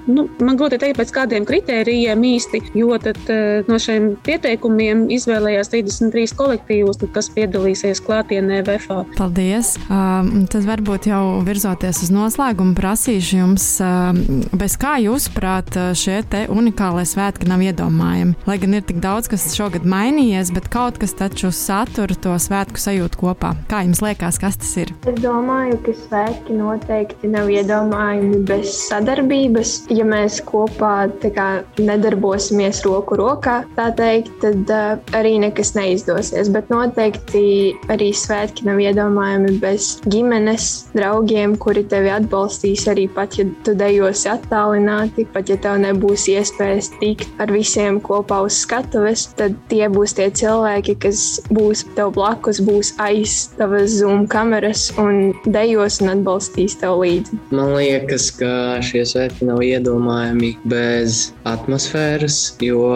nu, 0.07 0.27
man 0.45 0.59
grūti 0.61 0.81
teikt, 0.81 0.99
pēc 1.01 1.15
kādiem 1.15 1.47
kritērijiem 1.49 2.25
īsti, 2.35 2.63
jo 2.79 2.99
tad 3.03 3.21
no 3.69 3.79
šiem 3.81 4.11
pieteikumiem 4.27 5.07
izvēlējās 5.15 5.73
33 5.73 6.37
kolektīvus, 6.39 7.01
kas 7.15 7.31
piedalīsies 7.35 8.03
klātienē 8.05 8.61
VFA. 8.67 9.03
Paldies! 9.19 9.75
Uh, 9.89 10.47
tad 10.53 10.67
varbūt 10.69 11.09
jau 11.11 11.23
virzoties 11.47 12.03
uz 12.07 12.13
noslēgumu 12.15 12.77
prasīšu 12.79 13.41
jums, 13.41 13.69
uh, 13.85 14.13
bez 14.59 14.77
kā 14.81 14.97
jūsuprāt 15.03 15.77
šie 15.99 16.21
te 16.29 16.45
unikālai 16.53 17.05
svētki 17.09 17.49
nav 17.49 17.63
iedomājami? 17.65 18.37
Lai 18.49 18.59
gan 18.63 18.77
ir 18.79 18.87
tik 18.89 19.01
daudz, 19.05 19.31
kas 19.31 19.47
šogad 19.57 19.87
mainījies, 19.99 20.53
bet 20.55 20.69
kaut 20.73 20.99
kas 21.01 21.15
taču 21.19 21.51
satur 21.55 22.13
to 22.23 22.35
svētku 22.41 22.81
sajūtu 22.81 23.21
kopā. 23.21 23.55
Kā 23.71 23.83
jums 23.87 24.03
liekas, 24.05 24.39
kas 24.41 24.59
tas 24.61 24.71
ir? 24.81 24.93
Es 25.09 25.19
domāju, 25.23 25.79
ka 25.85 25.95
svētki 26.05 26.57
noteikti 26.59 27.31
nav 27.33 27.51
iedomājami 27.53 28.43
bez 28.49 28.75
sadarbības. 28.87 29.75
Ja 29.95 30.07
mēs 30.09 30.41
kopā 30.47 31.09
kā, 31.35 31.49
nedarbosimies 31.81 32.83
roku 32.87 33.19
rokā, 33.19 33.61
tā 33.79 33.89
teikt, 33.99 34.31
tad 34.45 34.73
uh, 34.73 35.17
arī 35.19 35.37
nekas 35.43 35.75
neizdosies. 35.77 36.51
Bet 36.55 36.71
noteikti 36.73 37.45
arī 37.93 38.11
svētki 38.17 38.69
nav 38.69 38.81
iedomājami 38.83 39.57
bez 39.63 39.91
ģimenes, 40.09 40.69
draugiem, 40.95 41.57
kuri 41.61 41.85
tevi 41.89 42.13
atbalstīs 42.15 42.87
arī 42.91 43.09
pat, 43.15 43.39
ja 43.41 43.49
tu 43.67 43.75
dejosi 43.79 44.31
attālināti, 44.33 45.27
pat 45.35 45.51
ja 45.51 45.59
tev 45.63 45.81
nebūs 45.83 46.29
iespējas 46.33 46.93
tikt 47.01 47.43
ar 47.43 47.53
visiem 47.55 48.01
kopā 48.05 48.43
uz 48.47 48.61
skatuves, 48.63 49.29
tad 49.39 49.57
tie 49.73 49.88
būs 49.93 50.15
tie 50.19 50.29
cilvēki, 50.35 50.97
kas 51.03 51.23
būs 51.55 51.85
tev 51.97 52.13
blakus, 52.17 52.61
būs 52.65 52.93
aiz 53.03 53.49
tavas 53.59 53.99
zoom 54.01 54.27
kameras 54.31 54.89
un 55.01 55.33
dejos 55.49 56.01
un 56.05 56.13
atbalstīs 56.17 56.79
tev 56.81 57.01
līdzi. 57.03 57.41
Man 57.55 57.75
liekas, 57.77 58.31
ka 58.39 58.53
šie 58.85 59.05
svētki 59.09 59.49
nav 59.49 59.63
iedomājami 59.65 60.55
bez 60.69 61.29
atmosfēras, 61.49 62.41
jo, 62.65 62.93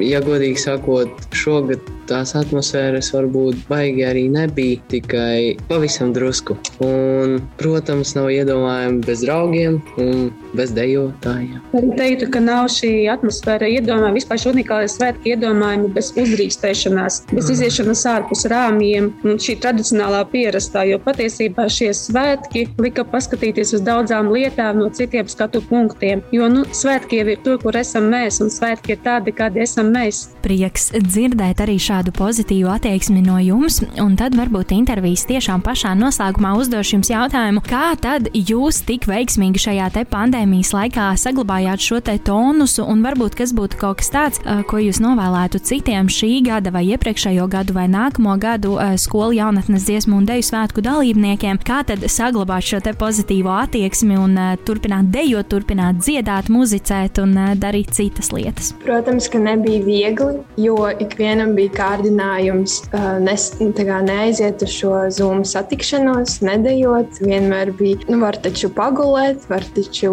ja 0.00 0.22
godīgi 0.24 0.60
sakot, 0.64 1.30
šogad 1.36 1.84
tās 2.10 2.34
atmosfēras 2.38 3.12
varbūt 3.14 3.64
baigi 3.70 4.04
arī 4.06 4.26
nebija, 4.32 4.80
tikai 4.90 5.56
pavisam 5.70 6.12
drusku. 6.16 6.56
Un, 6.84 7.38
protams, 7.60 8.14
nav 8.18 8.30
iedomājami 8.34 9.02
bez 9.06 9.24
draugiem 9.24 9.78
un 10.00 10.30
bez 10.56 10.72
dejotājiem. 10.74 11.60
Arī 11.76 11.92
teiktu, 11.98 12.30
ka 12.34 12.42
nav 12.42 12.68
šī 12.74 12.92
atmosfēra 13.12 13.68
iedomājama, 13.70 14.16
vispār 14.18 14.40
šī 14.42 14.52
unikālā 14.54 14.88
svētki 14.90 15.34
iedomājami 15.34 15.90
bez 15.94 16.10
uzdrīkstēšanās, 16.18 17.20
bez 17.30 17.44
mm. 17.44 17.52
iziešanas 17.54 18.04
ārpus 18.10 18.46
rāmjiem 18.50 19.10
un 19.24 19.38
šī 19.42 19.56
tradicionālā 19.62 20.24
pierastā, 20.32 20.84
jo 20.90 20.98
patiesībā 21.04 21.68
šie 21.70 21.92
svētki 21.96 22.66
lika 22.82 23.04
paskatīties 23.06 23.76
uz 23.78 23.84
daudzām 23.86 24.32
lietām 24.34 24.80
no 24.82 24.90
citiem 24.94 25.28
skatu 25.30 25.62
punktiem. 25.70 26.24
Jo 26.34 26.50
nu, 26.52 26.64
svētki 26.74 27.20
jau 27.20 27.28
ir 27.30 27.42
tur, 27.44 27.60
kur 27.62 27.78
esam 27.78 28.10
mēs, 28.12 28.40
un 28.42 28.50
svētki 28.52 28.96
ir 28.96 29.02
tādi, 29.06 29.34
kādi 29.36 29.62
esam 29.62 29.92
mēs. 29.94 30.26
Prieks 30.44 30.90
dzirdēt 30.96 31.62
arī 31.62 31.78
šādu 31.80 31.99
tādu 32.00 32.12
pozitīvu 32.16 32.70
attieksmi 32.72 33.20
no 33.20 33.36
jums, 33.44 33.80
un 34.00 34.14
tad 34.16 34.32
varbūt 34.38 34.72
intervijas 34.72 35.26
tiešām 35.28 35.60
pašā 35.64 35.92
noslēgumā 35.98 36.54
uzdošu 36.56 36.94
jums 36.96 37.10
jautājumu, 37.12 37.60
kā 37.66 37.92
tad 38.00 38.30
jūs 38.32 38.78
tik 38.88 39.04
veiksmīgi 39.10 39.60
šajā 39.60 39.88
te 39.92 40.04
pandēmijas 40.08 40.72
laikā 40.72 41.10
saglabājāt 41.20 41.84
šo 41.84 41.98
te 42.06 42.14
tonusu, 42.24 42.86
un 42.88 43.02
varbūt 43.04 43.36
kas 43.36 43.52
būtu 43.56 43.80
kaut 43.82 44.00
kas 44.00 44.08
tāds, 44.14 44.40
ko 44.70 44.80
jūs 44.80 45.02
novēlētu 45.04 45.60
citiem 45.68 46.08
šī 46.08 46.30
gada 46.46 46.72
vai 46.72 46.86
iepriekšējo 46.94 47.48
gadu 47.52 47.76
vai 47.76 47.84
nākamo 47.92 48.38
gadu 48.40 48.78
skolu 49.00 49.36
jaunatnes 49.36 49.84
dziesmu 49.90 50.22
un 50.22 50.30
deju 50.30 50.46
svētku 50.48 50.80
dalībniekiem, 50.86 51.60
kā 51.66 51.82
tad 51.90 52.06
saglabāt 52.08 52.64
šo 52.70 52.80
te 52.86 52.94
pozitīvo 52.96 53.52
attieksmi 53.58 54.16
un 54.16 54.38
turpināt 54.64 55.12
dejot, 55.12 55.50
turpināt 55.52 56.00
dziedāt, 56.00 56.48
muzicēt 56.48 57.20
un 57.20 57.36
darīt 57.60 57.92
citas 57.98 58.32
lietas. 58.32 58.72
Protams, 58.86 59.28
ka 59.28 59.42
nebija 59.42 59.84
viegli, 59.84 60.40
jo 60.64 60.78
ikvienam 61.02 61.52
bija 61.58 61.76
kā 61.76 61.89
kārdinājums 61.90 62.80
nes, 63.24 63.46
neaiziet 63.60 64.62
uz 64.62 64.72
šo 64.74 64.94
zūmu 65.14 65.46
satikšanos, 65.48 66.38
nedējot. 66.46 67.20
Vienmēr 67.24 67.72
bija, 67.78 68.00
nu, 68.10 68.20
var 68.22 68.38
taču 68.42 68.70
pagulēt, 68.74 69.46
var 69.50 69.64
taču 69.74 70.12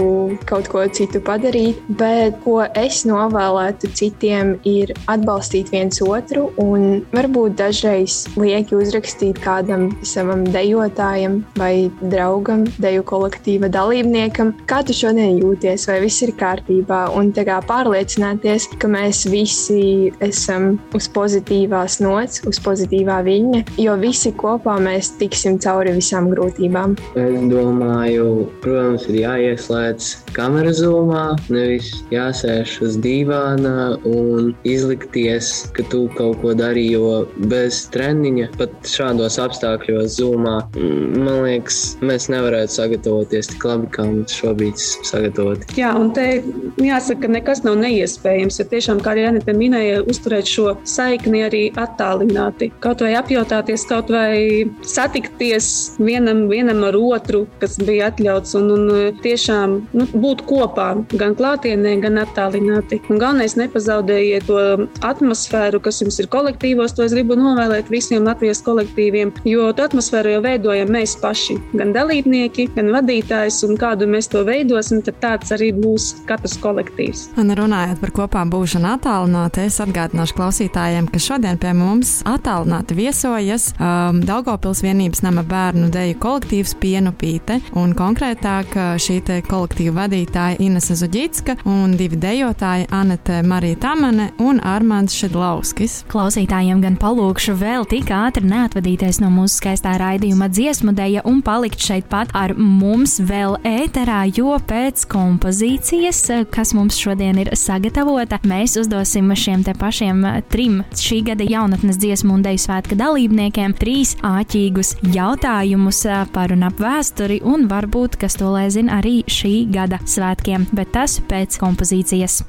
kaut 0.50 0.69
ko 0.72 0.86
citu 0.93 1.22
padarīt. 1.24 1.79
Bet 2.00 2.39
ko 2.43 2.63
es 2.77 3.03
novēlētu 3.07 3.91
citiem, 3.98 4.55
ir 4.67 4.93
atbalstīt 5.12 5.72
viens 5.74 6.01
otru 6.03 6.50
un 6.62 7.03
varbūt 7.13 7.57
dažreiz 7.60 8.24
lieki 8.39 8.77
uzrakstīt 8.77 9.41
kādam 9.43 9.89
savam 10.07 10.46
dejotājam 10.53 11.41
vai 11.60 11.89
draugam, 12.01 12.65
deju 12.81 13.05
kolektīva 13.07 13.69
dalībniekam, 13.74 14.53
kā 14.69 14.81
tu 14.88 14.96
šodien 14.98 15.38
jūties, 15.41 15.88
vai 15.89 16.00
viss 16.05 16.24
ir 16.25 16.34
kārtībā. 16.39 17.07
Un 17.17 17.31
kā, 17.38 17.60
pārliecināties, 17.67 18.69
ka 18.81 18.89
mēs 18.91 19.25
visi 19.29 20.12
esam 20.24 20.75
uz 20.98 21.10
pozitīvu 21.13 21.57
pozitīvās 21.58 21.98
nots, 22.04 22.42
uz 22.46 22.60
pozitīvā 22.62 23.22
viņa, 23.26 23.64
jo 23.82 23.96
visi 23.98 24.32
kopā 24.38 24.78
mēs 24.82 25.16
tiksim 25.18 25.58
cauri 25.60 25.96
visām 25.96 26.30
grūtībām. 26.30 26.96
Es 27.18 27.38
domāju, 27.50 28.48
protams, 28.62 29.08
ir 29.10 29.24
jāieslēdz 29.24 30.10
kamera 30.36 30.74
zumā, 30.76 31.36
nevis 31.50 32.04
jāsēž 32.12 32.78
uz 32.86 32.98
dīvāna 33.02 33.98
un 34.06 34.54
izlikties, 34.68 35.72
ka 35.74 35.86
tu 35.90 36.08
kaut 36.18 36.42
ko 36.44 36.54
dari, 36.54 36.92
jo 36.92 37.26
bez 37.50 37.88
treniņa 37.94 38.52
pat 38.58 38.76
šādos 38.86 39.40
apstākļos 39.42 40.20
zumā, 40.20 40.60
man 40.78 41.42
liekas, 41.46 41.98
mēs 42.06 42.30
nevarētu 42.30 42.76
sagatavoties 42.78 43.52
tik 43.54 43.66
labi, 43.66 43.90
kā 43.96 44.06
mums 44.06 44.36
šobrīd 44.38 44.78
sagatavot. 44.78 45.66
Jā, 45.78 45.96
un 45.98 46.14
te 46.14 46.44
jāsaka, 46.84 47.32
nekas 47.32 47.64
nav 47.66 47.80
neiespējams, 47.82 48.62
jo 48.62 48.70
tiešām, 48.70 49.02
kā 49.02 49.16
Anita 49.18 49.56
minēja, 49.58 50.04
uzturēt 50.06 50.46
šo 50.46 50.76
saikni 50.88 51.42
arī 51.48 51.63
attālināti. 51.77 52.72
Kaut 52.84 53.04
vai 53.06 53.13
apjautāties, 53.20 53.86
kaut 53.89 54.12
vai 54.13 54.68
satikties 54.88 55.98
vienam, 56.00 56.46
vienam 56.51 56.84
ar 56.88 56.98
otru, 57.00 57.46
kas 57.62 57.77
bija 57.82 58.12
atļauts, 58.12 58.56
un, 58.60 58.72
un 58.75 59.16
tiešām 59.24 59.77
nu, 59.98 60.08
būt 60.13 60.44
kopā, 60.50 60.89
gan 61.18 61.36
klātienē, 61.38 61.98
gan 62.04 62.22
attālināti. 62.24 63.01
Un 63.12 63.22
galvenais 63.22 63.58
nepazaudējiet 63.60 64.48
to 64.48 64.88
atmosfēru, 65.06 65.82
kas 65.84 66.01
jums 66.01 66.20
ir 66.22 66.30
kolektīvos, 66.32 66.96
to 66.96 67.06
es 67.06 67.16
gribu 67.16 67.38
novēlēt 67.39 67.92
visiem 67.92 68.25
Latvijas 68.27 68.62
kolektīviem, 68.66 69.34
jo 69.48 69.70
to 69.75 69.86
atmosfēru 69.88 70.38
jau 70.38 70.44
veidojam 70.46 70.92
mēs 70.96 71.18
paši, 71.22 71.58
gan 71.77 71.94
dalībnieki, 71.96 72.70
gan 72.77 72.92
vadītājs, 72.96 73.62
un 73.68 73.77
kādu 73.80 74.08
mēs 74.10 74.30
to 74.32 74.44
veidosim, 74.48 75.04
tad 75.06 75.20
tāds 75.24 75.54
arī 75.56 75.72
būs 75.75 76.13
katrs 76.30 76.58
kolektīvs. 76.63 77.27
Un 77.39 77.54
runājot 77.58 78.01
par 78.04 78.13
kopā 78.22 78.46
būšanu 78.48 78.92
attālināti, 78.96 79.68
es 79.68 79.80
atgādināšu 79.84 80.38
klausītājiem, 80.38 81.10
ka 81.12 81.22
šodien 81.22 81.37
šodien 81.38 81.60
pie 81.62 81.74
mums 81.77 82.12
attālināti 82.25 82.96
viesojas 82.98 83.67
um, 83.77 84.24
Daugopils 84.25 84.82
vienības 84.82 85.22
nama 85.22 85.44
bērnu 85.46 85.91
deju 85.94 86.15
kolektīvs 86.24 86.74
Pienupīte, 86.82 87.60
un 87.77 87.94
konkrētāk 87.98 88.74
uh, 88.74 88.96
šī 88.98 89.20
te 89.27 89.38
kolektīva 89.46 90.08
vadītāja 90.08 90.58
Inese 90.65 90.98
Zuģitska 90.98 91.60
un 91.70 91.94
divi 92.00 92.17
dejotāji 92.17 92.88
Anete 92.96 93.44
Marija 93.46 93.84
Tamane 93.86 94.32
un 94.41 94.63
Armands 94.65 95.13
Šedlau. 95.13 95.58
Bauskis. 95.58 96.01
Klausītājiem 96.12 96.82
gan 96.84 96.98
palūkšu 97.00 97.53
vēl 97.60 97.86
tik 97.89 98.10
ātri 98.13 98.46
neatvadīties 98.50 99.22
no 99.24 99.29
mūsu 99.34 99.60
skaistā 99.62 99.94
raidījuma 100.01 100.50
dziesmu 100.51 100.96
dēļa 100.98 101.24
un 101.29 101.44
palikt 101.46 101.82
šeit 101.82 102.10
pat 102.12 102.34
ar 102.38 102.56
mums 102.58 103.17
vēl 103.22 103.60
ēterā, 103.67 104.24
jo 104.34 104.58
pēc 104.70 105.06
kompozīcijas, 105.12 106.24
kas 106.53 106.74
mums 106.77 106.98
šodien 107.01 107.39
ir 107.41 107.53
sagatavota, 107.58 108.41
mēs 108.48 108.77
uzdosim 108.82 109.29
šiem 109.38 109.63
te 109.67 109.77
pašiem 109.77 110.25
trim 110.51 110.82
šī 110.98 111.24
gada 111.27 111.43
jaunatnes 111.43 112.00
dziesmu 112.00 112.38
un 112.38 112.43
deju 112.46 112.62
svētka 112.63 112.96
dalībniekiem 113.00 113.74
trīs 113.75 114.13
āķīgus 114.25 114.93
jautājumus 115.12 116.03
par 116.36 116.53
un 116.55 116.63
ap 116.67 116.79
vēsturi 116.79 117.41
un 117.43 117.67
varbūt, 117.72 118.15
kas 118.22 118.39
to 118.39 118.51
lai 118.53 118.67
zina, 118.74 119.01
arī 119.01 119.19
šī 119.27 119.55
gada 119.74 120.00
svētkiem, 120.07 120.69
bet 120.77 120.93
tas 120.96 121.19
pēc 121.27 121.60
kompozīcijas. 121.60 122.41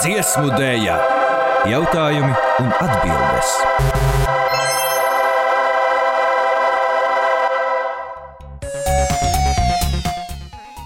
Dziesmu 0.00 0.54
dēļa, 0.54 1.00
jautājumi 1.74 2.32
un 2.62 2.70
atbildes. 2.78 4.39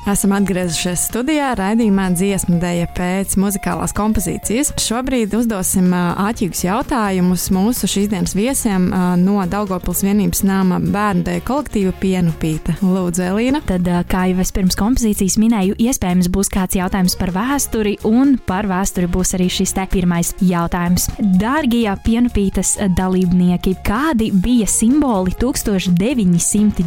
Esam 0.04 0.34
atgriezušies 0.37 1.06
studijā, 1.08 1.54
raidījumā 1.56 2.11
dziesmu 2.12 2.58
dēļa 2.61 2.90
pēc 2.92 3.38
muzikālās 3.40 3.96
kompozīcijas. 3.96 4.76
Šobrīd 4.84 5.32
uzdosim 5.32 5.88
āķīgus 5.96 6.61
jautājumus 6.66 7.46
mūsu 7.56 7.88
šīsdienas 7.88 8.37
viesiem 8.37 8.92
no 9.23 9.40
Daugopils 9.49 10.04
vienības 10.04 10.44
nama 10.44 10.76
bērnu 10.76 11.25
dēļa 11.25 11.40
kolektīva 11.49 11.96
Pienu 12.02 12.34
Pīta. 12.37 12.76
Lūdzu, 12.84 13.25
Elīna. 13.30 13.64
Tad, 13.64 13.88
kā 14.11 14.26
jau 14.28 14.37
es 14.44 14.52
pirms 14.52 14.76
kompozīcijas 14.76 15.38
minēju, 15.40 15.73
iespējams 15.87 16.28
būs 16.37 16.52
kāds 16.52 16.76
jautājums 16.76 17.16
par 17.16 17.32
vēsturi, 17.32 17.96
un 18.04 18.37
par 18.44 18.68
vēsturi 18.68 19.08
būs 19.08 19.32
arī 19.40 19.49
šis 19.56 19.73
te 19.80 19.88
pirmais 19.88 20.37
jautājums. 20.44 21.08
Dārgie 21.40 21.88
Pienu 22.04 22.28
Pītas 22.37 22.76
dalībnieki, 23.00 23.80
kādi 23.88 24.28
bija 24.37 24.68
simboli 24.68 25.32
1995. 25.40 26.84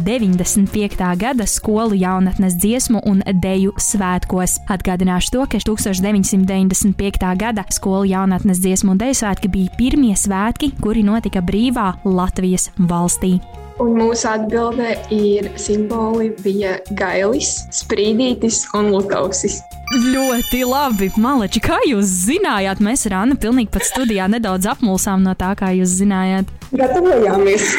gada 1.26 1.50
skolu 1.50 1.98
jaunatnes 1.98 2.54
dziesmu 2.62 3.07
un 3.08 3.22
deju 3.42 3.74
svētkos. 3.80 4.58
Atgādināšu 4.70 5.34
to, 5.34 5.46
ka 5.50 5.60
1995. 5.64 7.30
gada 7.40 7.64
skolu 7.74 8.08
jaunatnes 8.12 8.60
dziesmu 8.64 8.94
un 8.94 9.00
deju 9.00 9.20
svētki 9.22 9.52
bija 9.52 9.78
pirmie 9.78 10.14
svētki, 10.18 10.74
kuri 10.82 11.06
notika 11.06 11.42
brīvā 11.44 11.94
Latvijas 12.04 12.70
valstī. 12.78 13.38
Un 13.78 13.92
mūsu 13.94 14.26
atbilde 14.26 14.96
ir 15.14 15.52
simboli 15.60 16.32
bija 16.42 16.80
gailis, 16.98 17.60
sprīdītis 17.70 18.64
un 18.74 18.90
lutausis. 18.90 19.60
Ļoti 19.88 20.64
labi, 20.66 21.12
Maleči, 21.16 21.62
kā 21.64 21.78
jūs 21.86 22.10
zinājāt? 22.26 22.82
Mēs 22.84 23.06
ar 23.08 23.20
Annu 23.22 23.38
pilnīgi 23.40 23.70
pat 23.78 23.86
studijā 23.86 24.26
nedaudz 24.28 24.66
apmulsām 24.74 25.22
no 25.22 25.36
tā, 25.38 25.54
kā 25.56 25.70
jūs 25.78 25.94
zinājāt. 26.02 26.50
Gatavojāmies! 26.74 27.70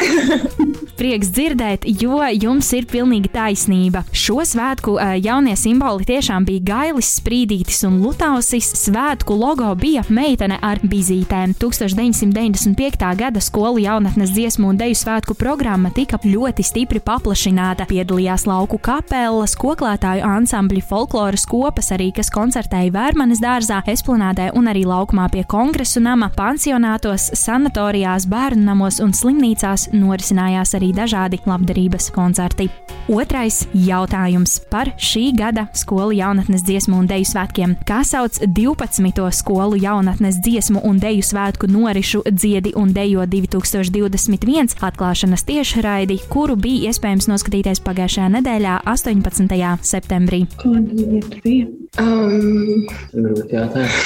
Prieks 1.00 1.30
dzirdēt, 1.32 1.86
jo 2.02 2.18
jums 2.36 2.66
ir 2.76 2.84
pilnīgi 2.84 3.30
taisnība. 3.32 4.02
Šo 4.12 4.42
svētku 4.44 4.98
jaunie 5.24 5.54
simboli 5.56 6.04
tiešām 6.04 6.44
bija 6.44 6.60
gailis, 6.60 7.14
sprīdītis 7.16 7.86
un 7.88 8.02
lutausis. 8.02 8.68
Svētku 8.76 9.32
logo 9.40 9.70
bija 9.80 10.02
meitene 10.12 10.58
ar 10.60 10.82
bizītēm. 10.84 11.54
1995. 11.56 13.06
gada 13.16 13.40
skolu 13.40 13.80
jaunatnes 13.80 14.34
dziesmu 14.36 14.74
un 14.74 14.80
deju 14.82 14.98
svētku 15.00 15.38
programma 15.40 15.88
tika 15.96 16.18
ļoti 16.20 16.66
stipri 16.68 17.00
paplašināta. 17.00 17.88
Piedalījās 17.88 18.44
lauku 18.50 18.76
kapelas, 18.76 19.56
koklētāju 19.56 20.28
ansambļi, 20.28 20.84
folkloras 20.84 21.48
kopas, 21.48 21.88
arī 21.96 22.10
kas 22.12 22.28
koncertēja 22.34 22.92
Vērmanes 22.98 23.40
dārzā, 23.40 23.80
esplanādē 23.88 24.50
un 24.52 24.68
arī 24.68 24.84
laukumā 24.84 25.30
pie 25.32 25.46
kongresu 25.48 26.04
nama, 26.04 26.28
pansionātos, 26.36 27.30
sanatorijās, 27.40 28.28
bērnu 28.28 28.68
namos 28.68 29.00
un 29.00 29.16
slimnīcās 29.16 29.88
norisinājās 29.96 30.76
arī 30.76 30.89
dažādi 30.96 31.40
labdarības 31.46 32.10
koncerti. 32.14 32.68
Otrais 33.10 33.64
jautājums 33.74 34.60
par 34.70 34.92
šī 35.00 35.32
gada 35.34 35.64
skolu 35.74 36.14
jaunatnes 36.14 36.62
dziesmu 36.62 37.00
un 37.00 37.08
deju 37.10 37.26
svētkiem. 37.26 37.74
Kā 37.88 38.04
sauc 38.06 38.38
12. 38.44 39.24
skolu 39.34 39.80
jaunatnes 39.80 40.38
dziesmu 40.44 40.84
un 40.86 41.00
deju 41.02 41.24
svētku 41.26 41.66
norišu 41.70 42.22
dziedi 42.30 42.74
un 42.78 42.92
dejo 42.94 43.26
2021 43.26 44.78
atklāšanas 44.78 45.46
tiešraidi, 45.48 46.20
kuru 46.30 46.54
bija 46.60 46.92
iespējams 46.92 47.26
noskatīties 47.32 47.82
pagājušajā 47.86 48.28
nedēļā, 48.36 48.80
18. 48.94 49.58
septembrī? 49.82 50.44
Bija? 51.42 51.66
Um, 51.98 52.86
Grūti 53.10 53.58
jautājums. 53.58 53.96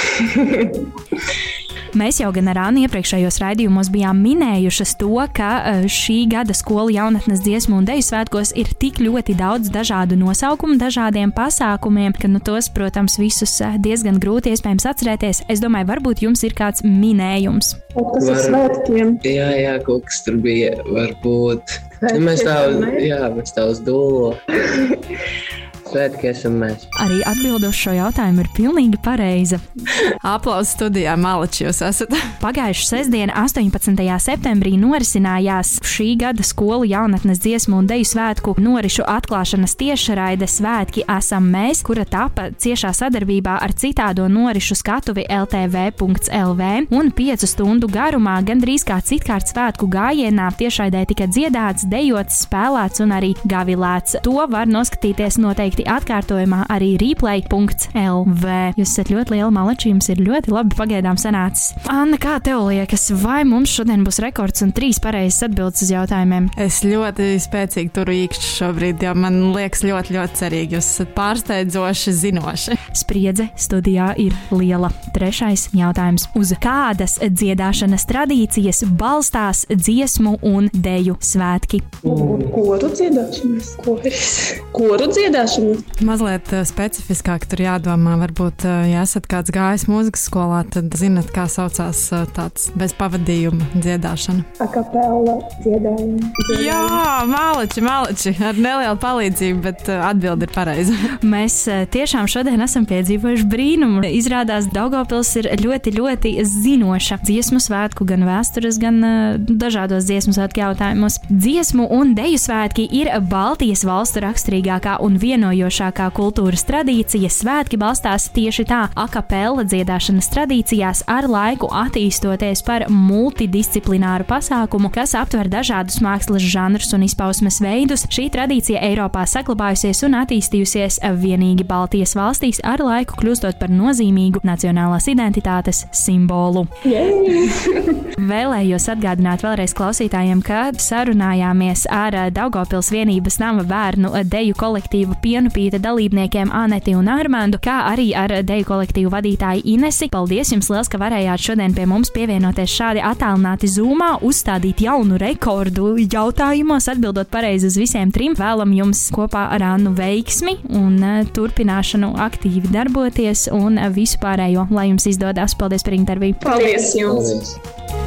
Mēs 1.95 2.17
jau 2.19 2.27
gan 2.35 2.49
ar 2.51 2.57
Annu 2.59 2.81
iepriekšējos 2.83 3.37
raidījumos 3.39 3.87
bijām 3.93 4.17
minējušas 4.19 4.97
to, 4.99 5.13
ka 5.31 5.51
šī 5.87 6.17
gada 6.27 6.51
skolu 6.51 6.74
jaunatnes 6.91 7.41
dziesmu 7.45 7.79
un 7.79 7.87
deju 7.87 8.03
svētkos 8.05 8.51
ir 8.59 8.69
tik 8.81 8.99
ļoti 9.03 9.35
daudz 9.39 9.71
dažādu 9.73 10.17
nosaukumu, 10.19 10.77
dažādiem 10.81 11.33
pasākumiem, 11.35 12.13
ka 12.19 12.29
nu, 12.31 12.41
tos, 12.43 12.69
protams, 12.75 13.17
visus 13.21 13.57
diezgan 13.83 14.19
grūti 14.21 14.53
iespējams 14.53 14.87
atcerēties. 14.91 15.43
Es 15.51 15.63
domāju, 15.63 15.89
varbūt 15.93 16.25
jums 16.27 16.45
ir 16.47 16.55
kāds 16.57 16.85
minējums. 16.85 17.73
Kaut 17.95 18.13
kas 18.17 18.31
ar 18.33 18.41
svētkiem. 18.45 19.17
Jā, 19.25 19.51
jā, 19.59 19.75
kaut 19.87 20.07
kas 20.09 20.23
tur 20.27 20.39
bija. 20.43 20.75
Varbūt. 20.85 21.77
Nu, 22.05 22.17
mēs 22.27 22.45
tā, 22.45 22.57
jā, 23.01 23.21
mēs 23.33 23.55
tā 23.55 23.69
uz 23.71 23.83
dūlo. 23.87 24.35
Svētki 25.95 26.27
esam 26.27 26.57
mēs. 26.59 26.89
Arī 26.99 27.21
atbildot 27.23 27.71
šo 27.71 27.93
jautājumu 27.95 28.43
ir 28.43 28.49
pilnīgi 28.51 28.97
pareiza. 28.99 29.61
Aplausos 30.35 30.73
studijā, 30.75 31.13
Malači, 31.15 31.63
jūs 31.63 31.79
esat. 31.87 32.11
Pagājušā 32.43 32.89
sestdiena, 32.89 33.31
18. 33.45 34.01
septembrī, 34.19 34.73
norisinājās 34.81 35.77
šī 35.87 36.09
gada 36.19 36.43
skolu 36.43 36.83
jaunatnes 36.89 37.39
dziesmu 37.39 37.79
un 37.79 37.87
deju 37.87 38.09
svētku 38.09 38.57
norišu 38.59 39.05
atklāšanas 39.07 39.77
tiešraide 39.79 40.49
Svētki 40.51 41.05
esam 41.15 41.47
mēs, 41.53 41.79
kura 41.87 42.03
tapa 42.03 42.49
ciešā 42.51 42.91
sadarbībā 42.99 43.55
ar 43.63 43.71
citādo 43.71 44.27
norišu 44.27 44.75
skatuvi 44.75 45.23
LTV.LV 45.31 46.91
un 46.91 47.13
piecu 47.15 47.47
stundu 47.47 47.87
garumā 47.87 48.35
gandrīz 48.43 48.83
kā 48.83 48.99
citkārt 48.99 49.47
svētku 49.53 49.87
gājienā 49.95 50.51
tiešraidē 50.59 51.05
tika 51.07 51.31
dziedāts, 51.31 51.87
dejots, 51.87 52.43
spēlēts 52.49 52.99
un 53.05 53.15
arī 53.15 53.31
gavilēts. 53.47 54.19
To 54.27 54.43
var 54.51 54.67
noskatīties 54.67 55.39
noteikti 55.39 55.84
atkārtojumā 55.89 56.65
arī 56.71 56.93
replay.lv. 57.01 58.55
Jūs 58.79 58.91
esat 58.91 59.11
ļoti 59.13 59.35
liela 59.35 59.51
maleči, 59.53 59.91
jums 59.91 60.09
ir 60.11 60.21
ļoti 60.25 60.53
labi 60.53 60.77
pagaidām 60.77 61.19
sanācis. 61.21 61.73
Anna, 61.91 62.19
kā 62.21 62.37
tev 62.43 62.65
liekas, 62.69 63.07
vai 63.21 63.43
mums 63.47 63.73
šodien 63.75 64.05
būs 64.05 64.19
rekords 64.23 64.63
un 64.65 64.73
trīs 64.75 64.99
pareizas 65.03 65.45
atbildes 65.47 65.85
uz 65.85 65.91
jautājumiem? 65.93 66.49
Es 66.61 66.81
ļoti 66.85 67.35
spēcīgi 67.43 67.93
turu 67.95 68.15
īkšķi 68.25 68.51
šobrīd, 68.55 69.05
jo 69.05 69.13
man 69.19 69.39
liekas 69.55 69.85
ļoti, 69.85 70.15
ļoti 70.17 70.41
cerīgi. 70.41 70.77
Jūs 70.77 70.91
esat 70.95 71.13
pārsteidzoši 71.17 72.15
zinoši. 72.21 72.79
Spriedze 72.97 73.49
studijā 73.59 74.11
ir 74.21 74.35
liela. 74.55 74.91
Trešais 75.15 75.69
jautājums. 75.75 76.27
Uz 76.37 76.53
kādas 76.61 77.17
dziedāšanas 77.21 78.07
tradīcijas 78.09 78.83
balstās 78.99 79.65
dziesmu 79.71 80.37
un 80.45 80.69
deju 80.73 81.17
svētki? 81.23 81.81
Koru 82.01 82.91
dziedāšanas, 82.91 83.75
koris. 83.83 84.33
Koru 84.75 85.09
dziedāšana. 85.11 85.74
Mazliet 86.05 86.51
uh, 86.53 86.63
specifiskāk 86.67 87.45
tur 87.49 87.61
jādomā. 87.63 88.15
Varbūt, 88.21 88.65
uh, 88.67 88.83
ja 88.89 89.03
esat 89.05 89.27
kāds 89.31 89.53
gājis 89.53 89.87
mūzikas 89.89 90.25
skolā, 90.29 90.63
tad 90.71 90.93
zinat, 90.97 91.31
kā 91.35 91.45
saucās 91.51 92.01
uh, 92.13 92.25
tāds 92.35 92.69
bez 92.77 92.95
pavadījuma 92.97 93.69
dziedāšana. 93.75 94.45
Akapela 94.63 95.37
dziedājuma. 95.63 96.31
Jā, 96.63 96.81
mālači, 97.29 97.83
mālači, 97.85 98.35
ar 98.43 98.59
nelielu 98.59 98.99
palīdzību, 99.01 99.61
bet 99.65 99.89
atbildi 99.95 100.47
ir 100.47 100.53
pareiza. 100.55 100.97
Mēs 101.35 101.57
tiešām 101.93 102.29
šodien 102.31 102.63
esam 102.65 102.87
piedzīvojuši 102.89 103.47
brīnumu. 103.51 104.03
Izrādās, 104.15 104.69
Daugopils 104.75 105.31
ir 105.39 105.49
ļoti, 105.61 105.95
ļoti 105.95 106.33
zinoša 106.49 107.19
dziesmu 107.25 107.61
svētku, 107.63 108.07
gan 108.07 108.25
vēstures, 108.27 108.79
gan 108.81 109.01
dažādos 109.39 110.07
dziesmu 110.09 110.35
svētku 110.35 110.61
jautājumos. 110.63 111.19
Dziesmu 111.29 111.87
un 111.95 112.13
deju 112.17 112.39
svētki 112.41 112.87
ir 112.95 113.11
Baltijas 113.29 113.85
valstu 113.87 114.23
raksturīgākā 114.25 114.97
un 115.05 115.17
vienojošākā 115.55 116.09
kultūras 116.15 116.65
tradīcija. 116.67 117.29
Svētki 117.29 117.77
balstās 117.79 118.29
tieši 118.33 118.65
tā 118.67 118.89
akapela 118.95 119.63
dziedāšanas 119.63 120.29
tradīcijās, 120.33 121.03
ar 121.07 121.27
laiku 121.29 121.69
attīstoties 121.71 122.63
par 122.65 122.87
multidisciplināru 122.89 124.25
pasākumu, 124.27 124.91
kas 124.91 125.15
aptver 125.15 125.47
dažādus 125.49 126.01
mākslas 126.01 126.43
žanrus 126.43 126.93
un 126.93 127.05
izpausmes 127.05 127.61
veidus. 127.61 128.05
Šī 128.09 128.29
tradīcija 128.33 128.81
Eiropā 128.81 129.25
saglabājusies 129.25 130.03
un 130.05 130.17
attīstījusies 130.21 130.99
vienīgi 131.21 131.65
Baltijas 131.65 132.15
valstīs, 132.15 132.61
ar 132.63 132.83
laiku 132.83 133.17
kļūstot 133.19 133.59
par 133.59 133.71
nozīmīgu 133.71 134.43
nacionālās 134.45 135.07
identitātes 135.11 135.85
simbolu. 135.95 136.65
Vēlējos 138.35 138.89
atgādināt 138.91 139.43
vēlreiz 139.45 139.75
klausītājiem, 139.77 140.41
ka 140.45 140.69
sarunājāmies 140.79 141.85
ar 141.91 142.15
Daugopils 142.33 142.91
vienības 142.93 143.39
nama 143.41 143.65
bērnu 143.67 144.13
deju 144.31 144.55
kolektīvu 144.57 145.17
Pienu 145.21 145.44
pienupīta 145.45 145.79
dalībniekiem 145.79 146.49
Aneti 146.53 146.95
un 146.95 147.07
Armandu, 147.07 147.59
kā 147.61 147.85
arī 147.91 148.13
ar 148.17 148.31
deju 148.43 148.65
kolektīvu 148.65 149.11
vadītāju 149.13 149.61
Inesi. 149.65 150.09
Paldies 150.09 150.51
jums 150.51 150.69
liels, 150.69 150.89
ka 150.89 150.97
varējāt 150.97 151.43
šodien 151.49 151.73
pie 151.75 151.85
mums 151.85 152.11
pievienoties 152.13 152.71
šādi 152.71 153.03
attālināti 153.05 153.69
zūmā, 153.69 154.19
uzstādīt 154.25 154.81
jaunu 154.85 155.19
rekordu 155.21 155.95
jautājumos, 156.01 156.89
atbildot 156.91 157.29
pareizi 157.29 157.69
uz 157.69 157.77
visiem 157.77 158.11
trim. 158.15 158.35
Vēlam 158.37 158.73
jums 158.75 159.07
kopā 159.15 159.47
ar 159.55 159.65
Annu 159.75 159.93
veiksmi 159.97 160.57
un 160.75 160.97
uh, 161.01 161.21
turpināšanu 161.35 162.15
aktīvi 162.25 162.73
darboties 162.73 163.47
un 163.53 163.79
visu 163.95 164.21
pārējo, 164.23 164.67
lai 164.73 164.89
jums 164.91 165.09
izdodas. 165.11 165.57
Paldies 165.57 165.85
par 165.85 165.97
interviju! 165.97 166.39
Paldies 166.45 166.93
jums! 166.97 167.55
Paldies. 167.55 168.04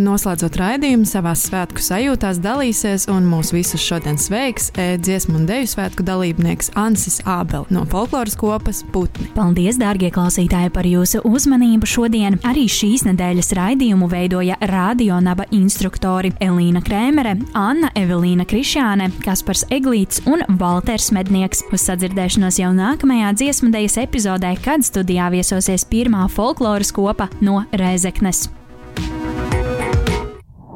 Noslēdzot 0.00 0.54
raidījumu, 0.56 1.04
savā 1.04 1.34
svētku 1.36 1.82
sajūtās 1.84 2.38
dalīsies 2.40 3.04
un 3.12 3.26
mūs 3.28 3.50
visus 3.52 3.82
šodien 3.84 4.16
sveiks 4.20 4.70
dziesmu 4.72 5.34
un 5.36 5.46
deju 5.48 5.68
svētku 5.68 6.04
dalībnieks 6.06 6.70
Ansis 6.80 7.18
Ābel 7.28 7.66
no 7.74 7.82
folkloras 7.90 8.36
kopas 8.40 8.80
Putni. 8.94 9.28
Paldies, 9.34 9.76
dārgie 9.80 10.08
klausītāji, 10.14 10.72
par 10.72 10.88
jūsu 10.88 11.20
uzmanību 11.28 11.88
šodien. 11.90 12.38
Arī 12.48 12.64
šīs 12.70 13.04
nedēļas 13.10 13.52
raidījumu 13.58 14.08
veidoja 14.08 14.56
radionaba 14.70 15.44
instruktori 15.52 16.32
Elīna 16.40 16.80
Krēmere, 16.86 17.36
Anna 17.58 17.90
Evelīna 17.98 18.46
Krišāne, 18.48 19.10
Kaspars 19.24 19.66
Eglīts 19.68 20.22
un 20.30 20.46
Valters 20.60 21.10
Mednieks. 21.12 21.66
Uz 21.74 21.84
sadzirdēšanos 21.90 22.62
jau 22.62 22.72
nākamajā 22.78 23.34
dziesmu 23.36 23.68
dejas 23.74 23.98
epizodē, 24.00 24.54
kad 24.64 24.86
studijā 24.86 25.28
viesosies 25.34 25.84
pirmā 25.92 26.24
folkloras 26.32 26.94
kopa 26.96 27.28
no 27.44 27.66
Rēzeknes. 27.76 28.48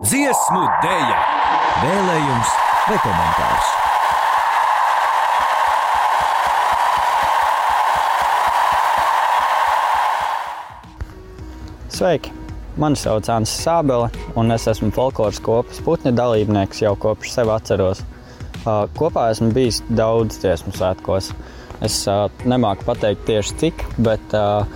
Dziesmu 0.05 0.61
dēļa, 0.83 1.19
vēlējums 1.81 2.49
vai 2.85 2.97
komentārs. 3.01 3.69
Sveiki! 11.95 12.35
Mani 12.77 13.01
sauc 13.01 13.31
Ansis 13.33 13.63
Sābele, 13.65 14.11
un 14.37 14.53
es 14.53 14.67
esmu 14.69 14.91
folkloras 14.93 15.41
kopas 15.41 15.81
putni 15.87 16.13
dalībnieks 16.13 16.85
jau 16.85 16.93
kopš 17.01 17.33
sev 17.39 17.55
atceros. 17.55 18.05
Uh, 18.67 18.85
kopā 18.99 19.31
esmu 19.33 19.55
bijis 19.57 19.81
daudz 19.89 20.37
dziesmu 20.43 20.75
svētkos. 20.77 21.31
Es 21.87 22.03
uh, 22.11 22.27
nemāku 22.45 22.85
pateikt 22.91 23.25
tieši 23.31 23.57
cik, 23.63 23.89
bet 24.05 24.37
uh, 24.37 24.69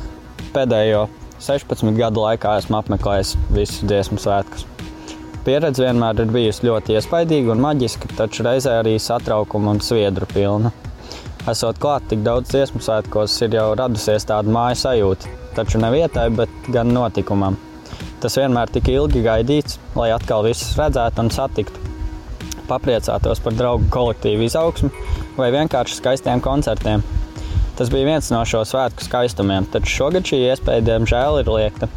pēdējo 0.56 1.04
16 1.36 1.92
gadu 2.00 2.24
laikā 2.24 2.56
esmu 2.62 2.80
apmeklējis 2.80 3.36
visus 3.52 3.84
dziesmu 3.84 4.24
svētkus. 4.24 4.67
Pieredze 5.48 5.80
vienmēr 5.80 6.18
ir 6.20 6.28
bijusi 6.28 6.66
ļoti 6.66 6.92
iespaidīga 6.98 7.54
un 7.54 7.62
maģiska, 7.64 8.10
taču 8.18 8.44
reizē 8.44 8.74
arī 8.82 8.98
satraukuma 9.00 9.70
un 9.72 9.78
sviedru 9.80 10.26
pilna. 10.28 10.68
Esot 11.48 11.78
klāt 11.80 12.04
tik 12.10 12.20
daudz 12.26 12.50
dziesmu 12.52 12.82
svētkos, 12.84 13.32
ir 13.46 13.56
jau 13.56 13.70
radusies 13.80 14.28
tāda 14.28 14.52
māja 14.52 14.76
sajūta, 14.82 15.30
taču 15.56 15.80
ne 15.80 15.88
vietai, 15.94 16.26
bet 16.36 16.68
gan 16.74 16.92
notikumam. 16.92 17.56
Tas 18.20 18.36
vienmēr 18.36 18.74
tik 18.74 18.90
ilgi 18.92 19.22
gaidīts, 19.24 19.78
lai 19.96 20.10
atkal 20.12 20.44
visus 20.44 20.76
redzētu 20.76 21.24
un 21.24 21.32
satiktu. 21.32 21.80
Papriecātos 22.68 23.40
par 23.40 23.56
draugu 23.56 23.88
kolektīvu 23.96 24.44
izaugsmu 24.50 24.92
vai 25.38 25.48
vienkārši 25.56 25.96
skaistiem 26.02 26.44
koncertiem. 26.44 27.06
Tas 27.80 27.88
bija 27.88 28.10
viens 28.10 28.28
no 28.36 28.44
šo 28.44 28.66
svētku 28.68 29.08
skaistumiem, 29.08 29.72
taču 29.72 29.96
šogad 29.96 30.28
šī 30.28 30.44
iespēja 30.50 30.84
diemžēl 30.92 31.40
ir 31.40 31.50
liekta. 31.56 31.88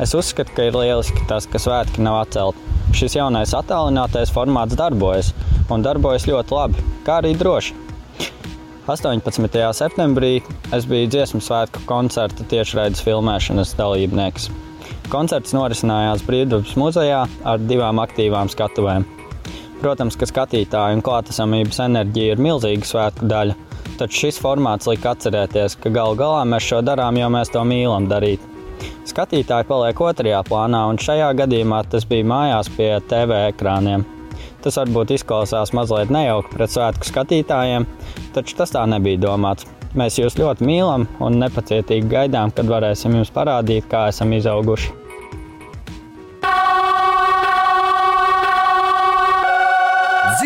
Es 0.00 0.16
uzskatu, 0.16 0.56
ka 0.56 0.70
ir 0.70 0.80
lieliski 0.80 1.28
tas, 1.28 1.44
ka 1.44 1.60
svētki 1.60 2.08
nav 2.08 2.22
atcelti. 2.22 2.69
Šis 2.96 3.14
jaunais 3.16 3.52
attālinātais 3.54 4.32
formāts 4.34 4.76
darbojas, 4.78 5.30
un 5.70 5.84
darbojas 5.84 6.26
ļoti 6.28 6.56
labi, 6.56 6.82
kā 7.06 7.20
arī 7.20 7.36
droši. 7.38 7.76
18. 8.90 9.60
septembrī 9.78 10.40
es 10.74 10.88
biju 10.90 11.10
dziesmu 11.12 11.38
svētku 11.44 11.84
koncerta 11.86 12.46
tiešraides 12.50 13.04
filmēšanas 13.06 13.76
dalībnieks. 13.78 14.48
Koncerts 15.12 15.54
norisinājās 15.54 16.24
Brīvdabas 16.26 16.74
muzejā 16.80 17.22
ar 17.46 17.62
divām 17.70 18.02
aktīvām 18.02 18.50
skatuvēm. 18.50 19.06
Protams, 19.80 20.18
ka 20.18 20.26
skatītāju 20.28 20.98
un 20.98 21.04
klātesamības 21.06 21.80
enerģija 21.86 22.34
ir 22.34 22.42
milzīga 22.42 22.88
svētku 22.88 23.30
daļa, 23.30 23.54
taču 24.00 24.26
šis 24.26 24.42
formāts 24.42 24.90
lika 24.90 25.14
atcerēties, 25.14 25.78
ka 25.80 25.94
galu 25.94 26.18
galā 26.18 26.42
mēs 26.48 26.66
šo 26.66 26.82
darām, 26.84 27.18
jo 27.20 27.30
mēs 27.32 27.54
to 27.54 27.62
mīlam 27.64 28.10
darīt. 28.10 28.49
Skatītāji 29.08 29.66
paliek 29.68 30.00
otrajā 30.06 30.40
plānā, 30.46 30.84
un 30.90 31.00
šajā 31.00 31.32
gadījumā 31.42 31.82
tas 31.90 32.06
bija 32.08 32.28
mājās 32.30 32.70
pie 32.76 32.92
TV 33.10 33.44
ekrāniem. 33.50 34.06
Tas 34.60 34.76
varbūt 34.76 35.14
izklausās 35.16 35.72
mazliet 35.76 36.12
nejauki 36.12 36.52
pret 36.54 36.72
svētku 36.74 37.08
skatītājiem, 37.08 37.88
taču 38.36 38.56
tas 38.58 38.74
tā 38.76 38.84
nebija 38.88 39.22
domāts. 39.24 39.68
Mēs 39.96 40.20
jūs 40.20 40.36
ļoti 40.38 40.68
mīlam 40.68 41.08
un 41.24 41.40
nepacietīgi 41.42 42.12
gaidām, 42.12 42.52
kad 42.54 42.70
varēsim 42.70 43.16
jums 43.18 43.32
parādīt, 43.34 43.88
kā 43.90 44.06
esam 44.12 44.36
izauguši. 44.36 44.99